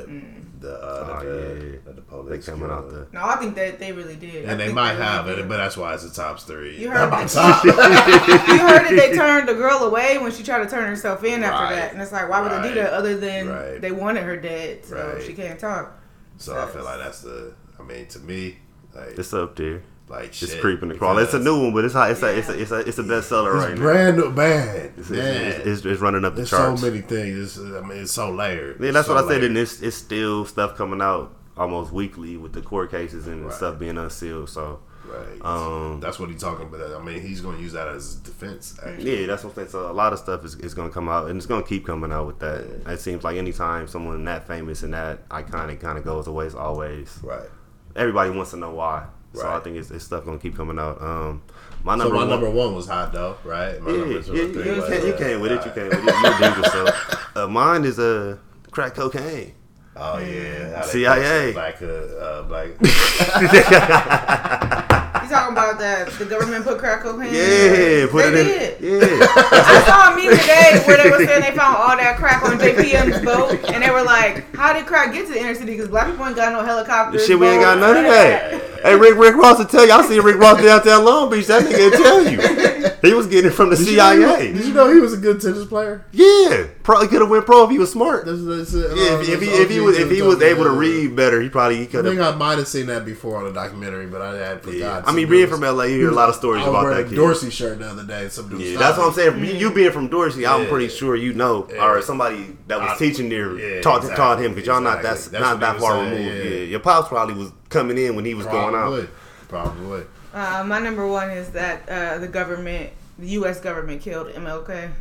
[0.61, 1.77] the uh, Oh, the, yeah.
[1.85, 3.07] the, the They police coming out killed.
[3.11, 3.13] the.
[3.13, 4.47] No, I think that they really did.
[4.47, 5.37] I And they think might really have did.
[5.39, 6.75] it, but that's why it's the top three.
[6.77, 7.29] You Not heard my that.
[7.29, 7.63] top.
[7.65, 11.43] you heard that they turned the girl away when she tried to turn herself in
[11.43, 11.75] after Right.
[11.75, 12.73] that, and it's like, why would they do Right.
[12.85, 13.79] that other than Right.
[13.79, 15.21] they wanted her dead, so Right.
[15.23, 15.95] she can't talk.
[16.37, 17.53] so I feel like that's the.
[17.79, 18.57] I mean, to me,
[18.95, 19.83] like It's up there.
[20.07, 21.19] Like It's shit, creeping across.
[21.21, 22.11] It's a new one, but it's hot.
[22.11, 23.81] It's a, it's a, it's a, it's a bestseller It's right now.
[23.81, 24.93] brand new, man.
[24.97, 25.19] It's, man.
[25.51, 26.81] it's, it's, it's running up the There's charts.
[26.81, 27.57] so many things.
[27.57, 28.79] It's, I mean, it's so layered.
[28.79, 29.39] Yeah, that's so what I said.
[29.41, 29.43] layered.
[29.45, 33.53] And it's it's still stuff coming out almost weekly with the court cases and Right.
[33.53, 34.49] stuff being unsealed.
[34.49, 35.39] So Right.
[35.45, 36.99] Um, that's what he's talking about.
[36.99, 38.75] I mean, he's going to use that as defense.
[38.83, 39.21] Actually.
[39.21, 39.69] yeah, that's what I'm saying.
[39.69, 41.69] So a lot of stuff is, is going to come out, and it's going to
[41.69, 42.65] keep coming out with that.
[42.91, 46.55] It seems like anytime someone that famous and that iconic kind of goes away, it's
[46.55, 47.47] always Right.
[47.95, 49.05] everybody wants to know why.
[49.35, 51.01] So I think it's, it's stuff going to keep coming out.
[51.01, 51.41] Um,
[51.83, 52.29] my So number my one.
[52.29, 53.79] number one was hot though, right?
[53.81, 55.65] My yeah, number yeah, two yeah, you, was, came, you uh, came with it.
[55.65, 55.75] You alright.
[55.75, 56.23] came with it.
[56.23, 57.37] You did yourself.
[57.37, 58.37] Uh, mine is a uh,
[58.71, 59.53] crack cocaine.
[59.97, 61.53] Oh yeah, CIA.
[61.53, 62.69] black, uh, uh, black.
[65.25, 67.33] You talking about that the government put crack cocaine?
[67.33, 68.07] Yeah, in?
[68.09, 68.83] put they it did.
[68.83, 69.01] in.
[69.01, 69.25] Yeah.
[69.35, 72.59] I saw a meme today where they were saying they found all that crack on
[72.59, 75.71] JPM's boat, and they were like, "How did crack get to the inner city?
[75.71, 78.64] Because black people ain't got no helicopters." Shit, we ain't got none of that.
[78.85, 79.91] Hey, Rick, Rick Ross will tell you.
[79.91, 81.47] I see Rick Ross downtown Long Beach.
[81.47, 82.85] That nigga will tell you.
[83.01, 84.53] He was getting it from the Did you know CIA.
[84.53, 86.05] Did you know he was a good tennis player?
[86.11, 88.25] Yeah, probably could have went pro if he was smart.
[88.25, 90.71] That's, that's, uh, Yeah, if, if he if he was if he was able to
[90.71, 92.33] read better, he probably he I could think have.
[92.35, 94.75] I might have seen that before on a documentary, but I had forgot.
[94.77, 95.01] Yeah.
[95.05, 97.15] I mean, being from LA, you hear a lot of stories I about that kid.
[97.15, 98.27] Dorsey shirt the other day.
[98.29, 99.37] Some dude Yeah, that's what I'm saying.
[99.43, 100.69] You- You being from Dorsey, I'm Yeah.
[100.69, 101.85] pretty sure you know, Yeah.
[101.87, 105.27] or somebody that was I- teaching there taught exactly, taught him because y'all not that's,
[105.27, 106.21] That's not that far removed.
[106.45, 106.51] Yeah.
[106.65, 109.07] your pops probably was coming in when he was going out.
[109.47, 110.03] probably.
[110.33, 113.59] Uh, my number one is that uh, the government, the U.S.
[113.61, 114.91] government, killed MLK.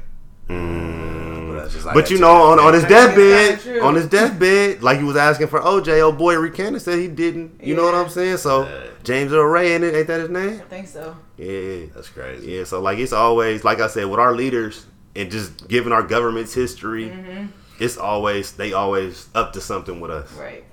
[0.49, 3.19] But, like But you know, on, on his I think
[3.55, 6.99] it's deathbed, on his deathbed, like he was asking for OJ, old boy recanted, said
[6.99, 7.63] he didn't.
[7.63, 8.39] You know what I'm saying?
[8.39, 8.87] So Yeah.
[9.05, 9.95] James Earl Ray, ain't, it?
[9.95, 10.61] ain't that his name?
[10.61, 11.17] I think so.
[11.37, 12.53] Yeah, that's crazy.
[12.53, 12.65] yeah.
[12.65, 16.53] So like it's always like I said with our leaders and just given our government's
[16.55, 17.47] history, Mm-hmm.
[17.79, 20.33] it's always they always up to something with us.
[20.33, 20.65] Right.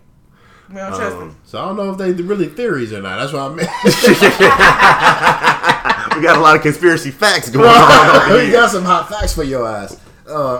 [0.71, 1.35] We don't trust Um, them.
[1.45, 3.17] So I don't know if they really theories or not.
[3.19, 3.67] That's what I mean.
[6.17, 9.43] we got a lot of conspiracy facts going on we got some hot facts for
[9.43, 9.99] your ass.
[10.27, 10.57] Uh,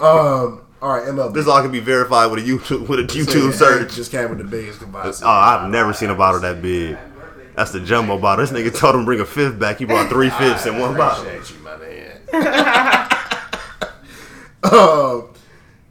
[0.00, 1.34] um, all right, MLB.
[1.34, 3.94] This all can be verified with a YouTube with a YouTube yeah, search.
[3.94, 5.14] just came with the biggest combined.
[5.22, 6.96] Oh, I've never seen a bottle that big.
[7.54, 8.44] That's the jumbo bottle.
[8.46, 9.76] This nigga told him to bring a fifth back.
[9.78, 11.26] He brought three fifths in one bottle.
[11.26, 12.20] Appreciate you, my man.
[14.64, 15.28] um,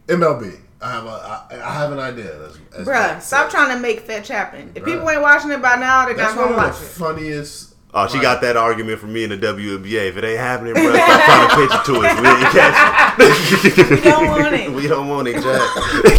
[0.07, 0.57] MLB.
[0.81, 1.09] I have a.
[1.09, 2.45] I, I have an idea.
[2.47, 4.71] As, as Bruh, stop trying to make fetch happen.
[4.75, 4.85] If Bruh.
[4.85, 6.89] people ain't watching it by now, they're That's not one gonna of watch the it.
[6.89, 7.67] funniest.
[7.93, 10.07] Oh, she got that argument from me in the WNBA.
[10.07, 12.15] If it ain't happening, bro, stop trying to pitch it to us.
[12.21, 13.89] We ain't catching.
[13.97, 14.71] We don't want it.
[14.71, 15.43] we don't want it,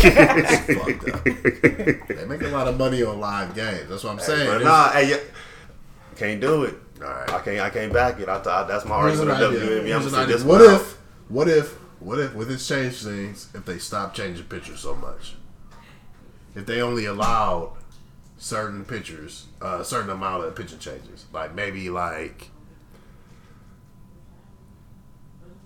[0.04, 1.02] Jack.
[2.08, 3.88] They make a lot of money on live games.
[3.88, 4.46] That's what I'm saying.
[4.48, 5.16] But It's- nah, hey, yeah,
[6.16, 6.74] can't do it.
[7.00, 7.30] All right.
[7.32, 7.60] I can't.
[7.60, 8.28] I can't back it.
[8.28, 9.56] I thought that's my Here's argument.
[9.58, 9.78] WNBA.
[9.80, 10.36] I'm Here's an gonna idea.
[10.36, 10.98] this What if?
[11.28, 11.74] What if?
[12.04, 12.34] What if?
[12.34, 15.36] With this change things, if they stop changing pictures so much,
[16.54, 17.72] if they only allowed
[18.38, 22.48] certain pictures, uh, a certain amount of picture changes, like maybe like.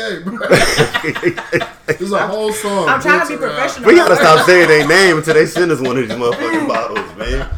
[1.98, 2.90] There's a whole song.
[2.90, 3.88] I'm trying to be around- professional.
[3.90, 7.16] We gotta stop saying their name until they send us one of these motherfucking bottles,
[7.18, 7.50] man.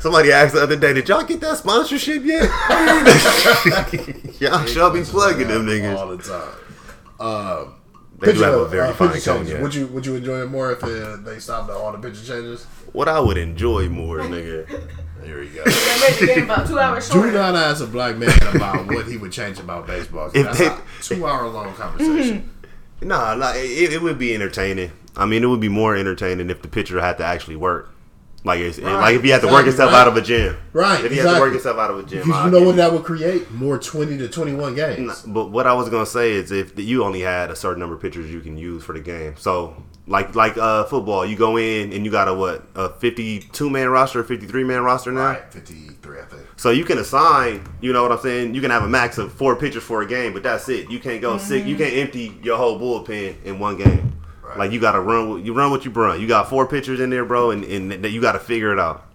[0.00, 2.50] Somebody asked the other day, "Did y'all get that sponsorship yet?"
[4.40, 5.96] y'all sure be plugging them niggas.
[5.96, 6.54] all the time.
[7.20, 7.74] Um,
[8.18, 9.62] They do have a very uh, fine cognac.
[9.62, 12.66] Would you would you enjoy it more if uh, they stopped all the picture changes?
[12.92, 14.66] What I would enjoy more, nigga.
[15.24, 15.62] Here we go.
[15.64, 19.06] They made the game about two hours Do not ask a black man about what
[19.06, 20.30] he would change about baseball.
[20.34, 22.48] If That's they- a two hour long conversation.
[23.04, 24.92] Nah, like it, it would be entertaining.
[25.16, 27.91] I mean, it would be more entertaining if the pitcher had to actually work.
[28.44, 30.00] Like, it's, Right, like if you have to work yourself right.
[30.00, 30.56] out of a gym.
[30.72, 32.26] Right, If you have to work yourself out of a gym.
[32.26, 33.50] Because you know what that would create?
[33.52, 35.22] More twenty to twenty one games.
[35.22, 38.02] But what I was gonna say is if you only had a certain number of
[38.02, 39.36] pitchers you can use for the game.
[39.36, 39.76] So
[40.08, 43.70] like like uh football, you go in and you got a what a fifty two
[43.70, 45.26] man roster, fifty three man roster now.
[45.26, 46.42] Right, fifty three, I think.
[46.56, 48.54] So you can assign, you know what I'm saying?
[48.54, 50.90] You can have a max of four pitchers for a game, but that's it.
[50.90, 51.64] You can't go sick.
[51.64, 54.12] You can't empty your whole bullpen in one game.
[54.42, 54.58] Right.
[54.58, 55.44] Like you got to run.
[55.44, 56.20] You run what you run.
[56.20, 59.06] You got four pitchers in there, bro, and, and you got to figure it out.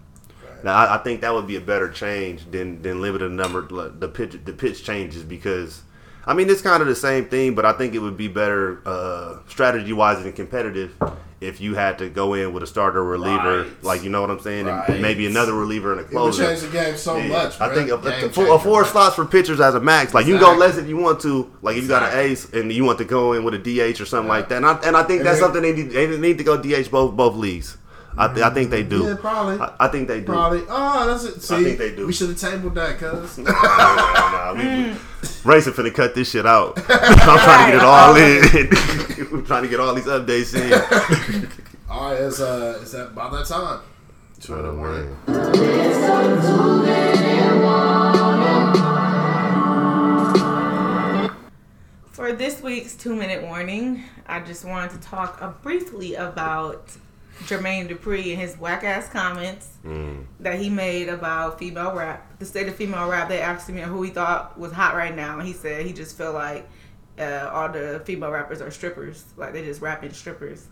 [0.64, 4.08] Now I, I think that would be a better change than than limited number the
[4.08, 5.82] pitch the pitch changes because
[6.26, 8.82] I mean, it's kind of the same thing, but I think it would be better
[8.84, 10.94] uh, strategy wise and competitive
[11.40, 13.84] if you had to go in with a starter reliever, Right.
[13.84, 14.88] like you know what I'm saying, Right.
[14.88, 16.42] and maybe another reliever and a closer.
[16.42, 17.28] It would change the game so Yeah.
[17.28, 17.60] much.
[17.60, 20.14] I think a, a, a, four slots for pitchers as a max.
[20.14, 21.50] Like you can go less if you want to.
[21.62, 24.00] Like if you got an ace and you want to go in with a DH
[24.00, 24.56] or something like that.
[24.56, 25.90] And I, and I think And that's then- something they need.
[25.92, 27.76] They need to go DH both both leagues.
[28.18, 29.04] I, th- I think they do.
[29.04, 29.60] Yeah, probably.
[29.60, 30.26] I, I think they do.
[30.26, 30.62] Probably.
[30.68, 31.40] Oh, that's it.
[31.40, 32.06] See, I think they do.
[32.06, 33.38] We should have tabled that, cuz.
[33.48, 34.96] Nah, nah, we,
[35.44, 36.78] Racing finna cut this shit out.
[36.88, 39.30] I'm trying to get it all in.
[39.32, 41.48] We're trying to get all these updates in.
[41.88, 43.80] All right, it's uh, it's that about that time.
[44.40, 45.16] Two in the morning.
[52.12, 56.90] For this week's two minute warning, I just wanted to talk uh, briefly about
[57.44, 59.68] Jermaine Dupri and his whack ass comments
[60.40, 62.38] that he made about female rap.
[62.38, 65.38] The state of female rap, they asked him who he thought was hot right now.
[65.38, 66.68] And he said he just felt like
[67.18, 69.24] uh, all the female rappers are strippers.
[69.36, 70.66] Like they just rapping strippers.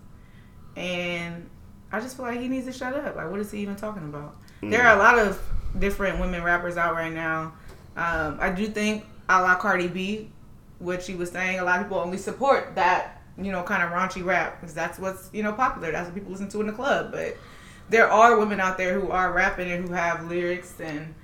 [0.77, 1.49] And
[1.93, 3.17] I just feel like he needs to shut up.
[3.17, 4.37] Like, what is he even talking about?
[4.63, 5.41] There are a lot of
[5.79, 7.55] different women rappers out right now.
[7.97, 10.31] Um, I do think a la Cardi B,
[10.79, 13.91] what she was saying, a lot of people only support that, you know, kind of
[13.91, 15.93] raunchy rap because that's what's, you know, popular.
[15.93, 17.13] That's what people listen to in the club.
[17.13, 17.37] But
[17.89, 21.15] there are women out there who are rapping and who have lyrics and,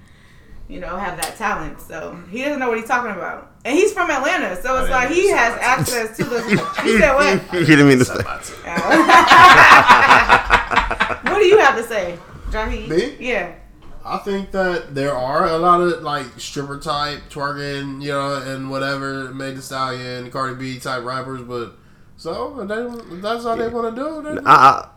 [0.68, 1.80] you know, have that talent.
[1.80, 3.52] So he doesn't know what he's talking about.
[3.64, 4.60] And he's from Atlanta.
[4.60, 6.42] So it's oh, like he has access to the.
[6.82, 7.52] He said what?
[7.60, 8.14] you didn't mean to say.
[8.64, 8.78] Oh.
[11.24, 12.18] what do you have to say,
[12.50, 12.88] Jahi?
[12.88, 13.16] Me?
[13.18, 13.54] Yeah.
[14.04, 18.70] I think that there are a lot of like stripper type twerking, you know, and
[18.70, 21.76] whatever, Meg Thee Stallion, Cardi B type rappers, but
[22.22, 24.22] so they, that's all they want to do.
[24.22, 24.88] Then, I, I,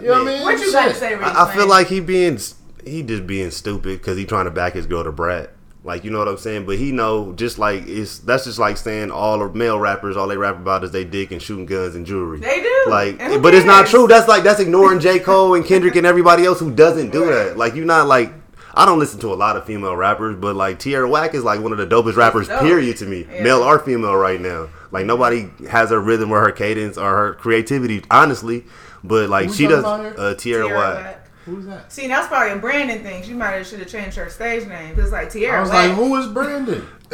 [0.00, 0.42] you know what I mean?
[0.42, 1.22] What you got to say, Rick?
[1.24, 2.38] I I feel like he being
[2.84, 5.50] he just being stupid because he trying to back his girl Da Brat.
[5.84, 8.76] Like you know what I'm saying, but he know just like it's that's just like
[8.76, 11.96] saying all the male rappers all they rap about is they dick and shooting guns
[11.96, 12.38] and jewelry.
[12.38, 12.84] They do.
[12.88, 14.06] Like, And who but it's not true.
[14.06, 17.56] That's like that's ignoring J Cole and Kendrick and everybody else who doesn't do that.
[17.56, 18.32] Like you're not like
[18.74, 21.60] I don't listen to a lot of female rappers, but like Tierra Whack is like
[21.60, 22.46] one of the dopest rappers.
[22.48, 22.60] dope.
[22.60, 23.42] Period to me, Yeah.
[23.42, 24.68] male or female right now.
[24.92, 28.64] Like nobody has her rhythm or her cadence or her creativity, honestly.
[29.02, 31.04] But like Who's she does, uh, Tierra, Tierra Whack.
[31.04, 31.18] Whack.
[31.46, 31.90] Who's that?
[31.90, 33.24] See, that's probably a branding thing.
[33.24, 34.94] She might have should have changed her stage name.
[34.96, 35.60] It's like Tierra.
[35.60, 35.88] I Tierra was Whack.
[35.88, 36.86] like, who is Brandon?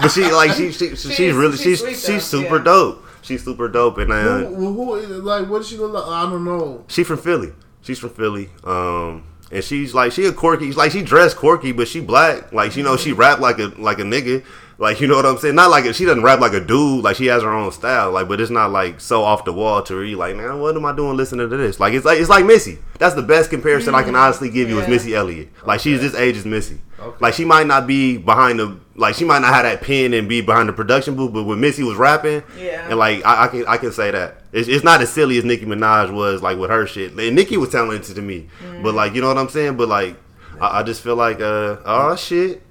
[0.00, 2.64] but she like she, she, she's, She's- really she's she's sweet, she's, super yeah.
[2.64, 3.04] dope.
[3.22, 6.04] She's super dope, and who, uh, who, who, like, what does she look like?
[6.06, 6.84] I don't know.
[6.88, 7.52] she from Philly.
[7.82, 8.48] She's from Philly.
[8.64, 10.66] Um, and she's like she a quirky.
[10.66, 12.52] She's like she dressed quirky, but she black.
[12.52, 13.20] Like you know she mm-hmm.
[13.20, 14.44] rap like a like a nigga.
[14.80, 15.56] Like you know what I'm saying?
[15.56, 17.02] Not like a, she doesn't rap like a dude.
[17.02, 18.12] Like she has her own style.
[18.12, 20.84] Like but it's not like so off the wall to you like man, what am
[20.84, 21.80] I doing listening to this?
[21.80, 22.78] Like it's like it's like Missy.
[22.98, 24.22] That's the best comparison I can mm-hmm.
[24.22, 25.48] honestly give you is Missy Elliott.
[25.66, 26.80] Like she's this age as Missy.
[27.00, 27.16] Okay.
[27.20, 30.28] Like she might not be behind the like she might not have that pen and
[30.28, 32.88] be behind the production booth, but when Missy was rapping, Yeah.
[32.90, 35.44] and like I, I can I can say that it's, it's not as silly as
[35.44, 37.12] Nicki Minaj was like with her shit.
[37.12, 38.82] And Nicki was talented to me, Mm.
[38.82, 39.76] but like you know what I'm saying.
[39.76, 40.16] But like
[40.60, 42.62] I, I just feel like uh oh shit,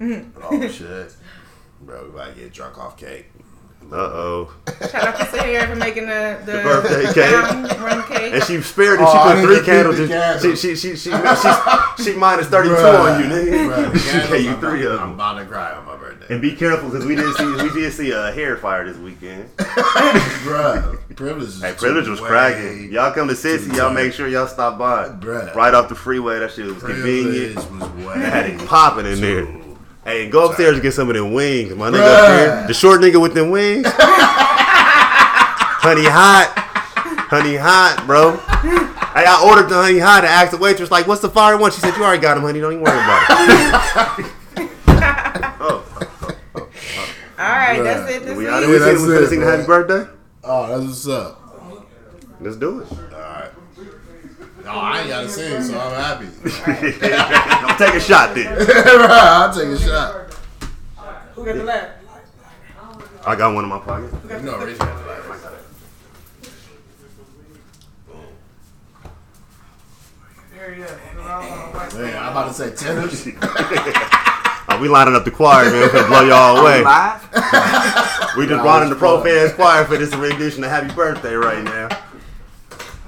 [0.00, 1.12] Oh shit,
[1.80, 3.26] bro, we about to get drunk off cake.
[3.92, 4.54] Uh oh.
[4.90, 7.30] Shout out to Sahara for making the, the, birthday cake.
[7.30, 8.32] down rum cake.
[8.34, 9.06] And she spared it.
[9.06, 10.00] Oh, she I put three candles.
[10.00, 10.42] in- candles.
[10.60, 13.90] She she she she she, she minus thirty two Bruh, on you, nigga.
[13.92, 15.96] bruh, she candles, gave you I'm three about- of I'm about to cry on my
[15.96, 16.26] birthday.
[16.34, 19.48] And be careful because we did see we did see a hair fire this weekend.
[19.56, 21.60] Bruh, privilege.
[21.60, 22.90] Hey, privilege was cracking.
[22.92, 25.08] Y'all come to Sissy, y'all make sure y'all stop by.
[25.08, 25.54] Bruh.
[25.54, 27.70] Right off the freeway, that shit was Privilege convenient.
[27.96, 28.18] was way.
[28.18, 29.46] Had it popping in there.
[30.06, 31.74] Too- Hey, go upstairs and get some of them wings.
[31.74, 33.86] My nigga up here, the short nigga with them wings.
[35.82, 36.52] honey hot,
[37.28, 38.36] honey hot, bro.
[39.16, 40.24] Hey, I ordered the honey hot.
[40.24, 42.44] I asked the waitress like, "What's the fire one?" She said, "You already got them,
[42.44, 42.60] honey.
[42.60, 44.26] Don't even worry about it."
[45.58, 46.68] Oh, oh, oh, oh, All
[47.38, 47.84] right, Bruh.
[47.84, 48.48] that's it this we week.
[48.52, 48.70] out Yeah, there.
[48.70, 49.50] We that's sing, we it, finna sing bro.
[49.50, 50.10] happy birthday.
[50.44, 51.40] Oh, that's what's up.
[52.40, 52.86] Let's do it.
[54.66, 54.74] Alright.
[54.74, 56.26] No, I ain't gotta sing, so I'm happy.
[57.84, 58.48] Take a shot then.
[59.10, 60.32] I'll take a shot.
[61.34, 62.02] Who got the left?
[63.26, 64.10] I got one in my pocket.
[64.30, 65.22] You know, Rich got the last.
[70.54, 71.98] There you go.
[72.00, 73.26] Man, I'm about to say tenors.
[74.68, 75.74] Uh, we lining up the choir, man.
[75.80, 76.78] We're gonna blow y'all away.
[78.36, 79.22] We just Nah, brought in the it's Pro.
[79.22, 81.86] Fans Choir for this rendition of Happy Birthday right now.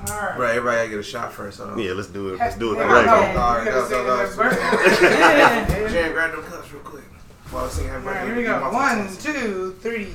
[0.09, 1.59] Bro, everybody gotta get a shot first.
[1.59, 1.79] Hold on.
[1.79, 2.39] Yeah, let's do it.
[2.39, 3.09] Let's do it Yeah, correct.
[3.09, 3.35] I.
[3.37, 4.17] All right, go, go, go.
[4.17, 5.89] happy birthday.
[5.93, 7.05] Jen, grab them cups real quick.
[7.51, 8.27] While I sing happy All right, birthday.
[8.27, 8.61] here we go.
[8.61, 9.21] My One, fault.
[9.21, 10.09] two, three.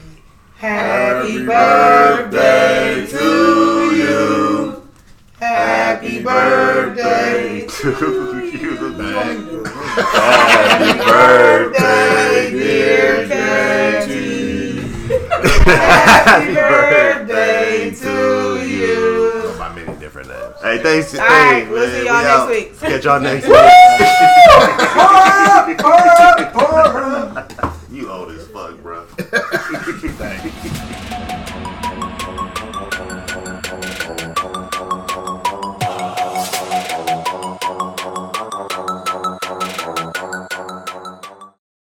[0.57, 4.83] Happy Happy birthday to you.
[5.39, 7.89] Happy birthday to
[8.57, 9.63] you.
[9.65, 14.79] Happy birthday, dear Katie.
[15.65, 17.02] Happy birthday
[20.63, 21.13] Hey, thanks.
[21.13, 22.79] All hey, right, we'll see y'all next week.
[22.79, 23.53] Catch y'all next week.
[25.77, 27.12] Pour up, pour up, pour up.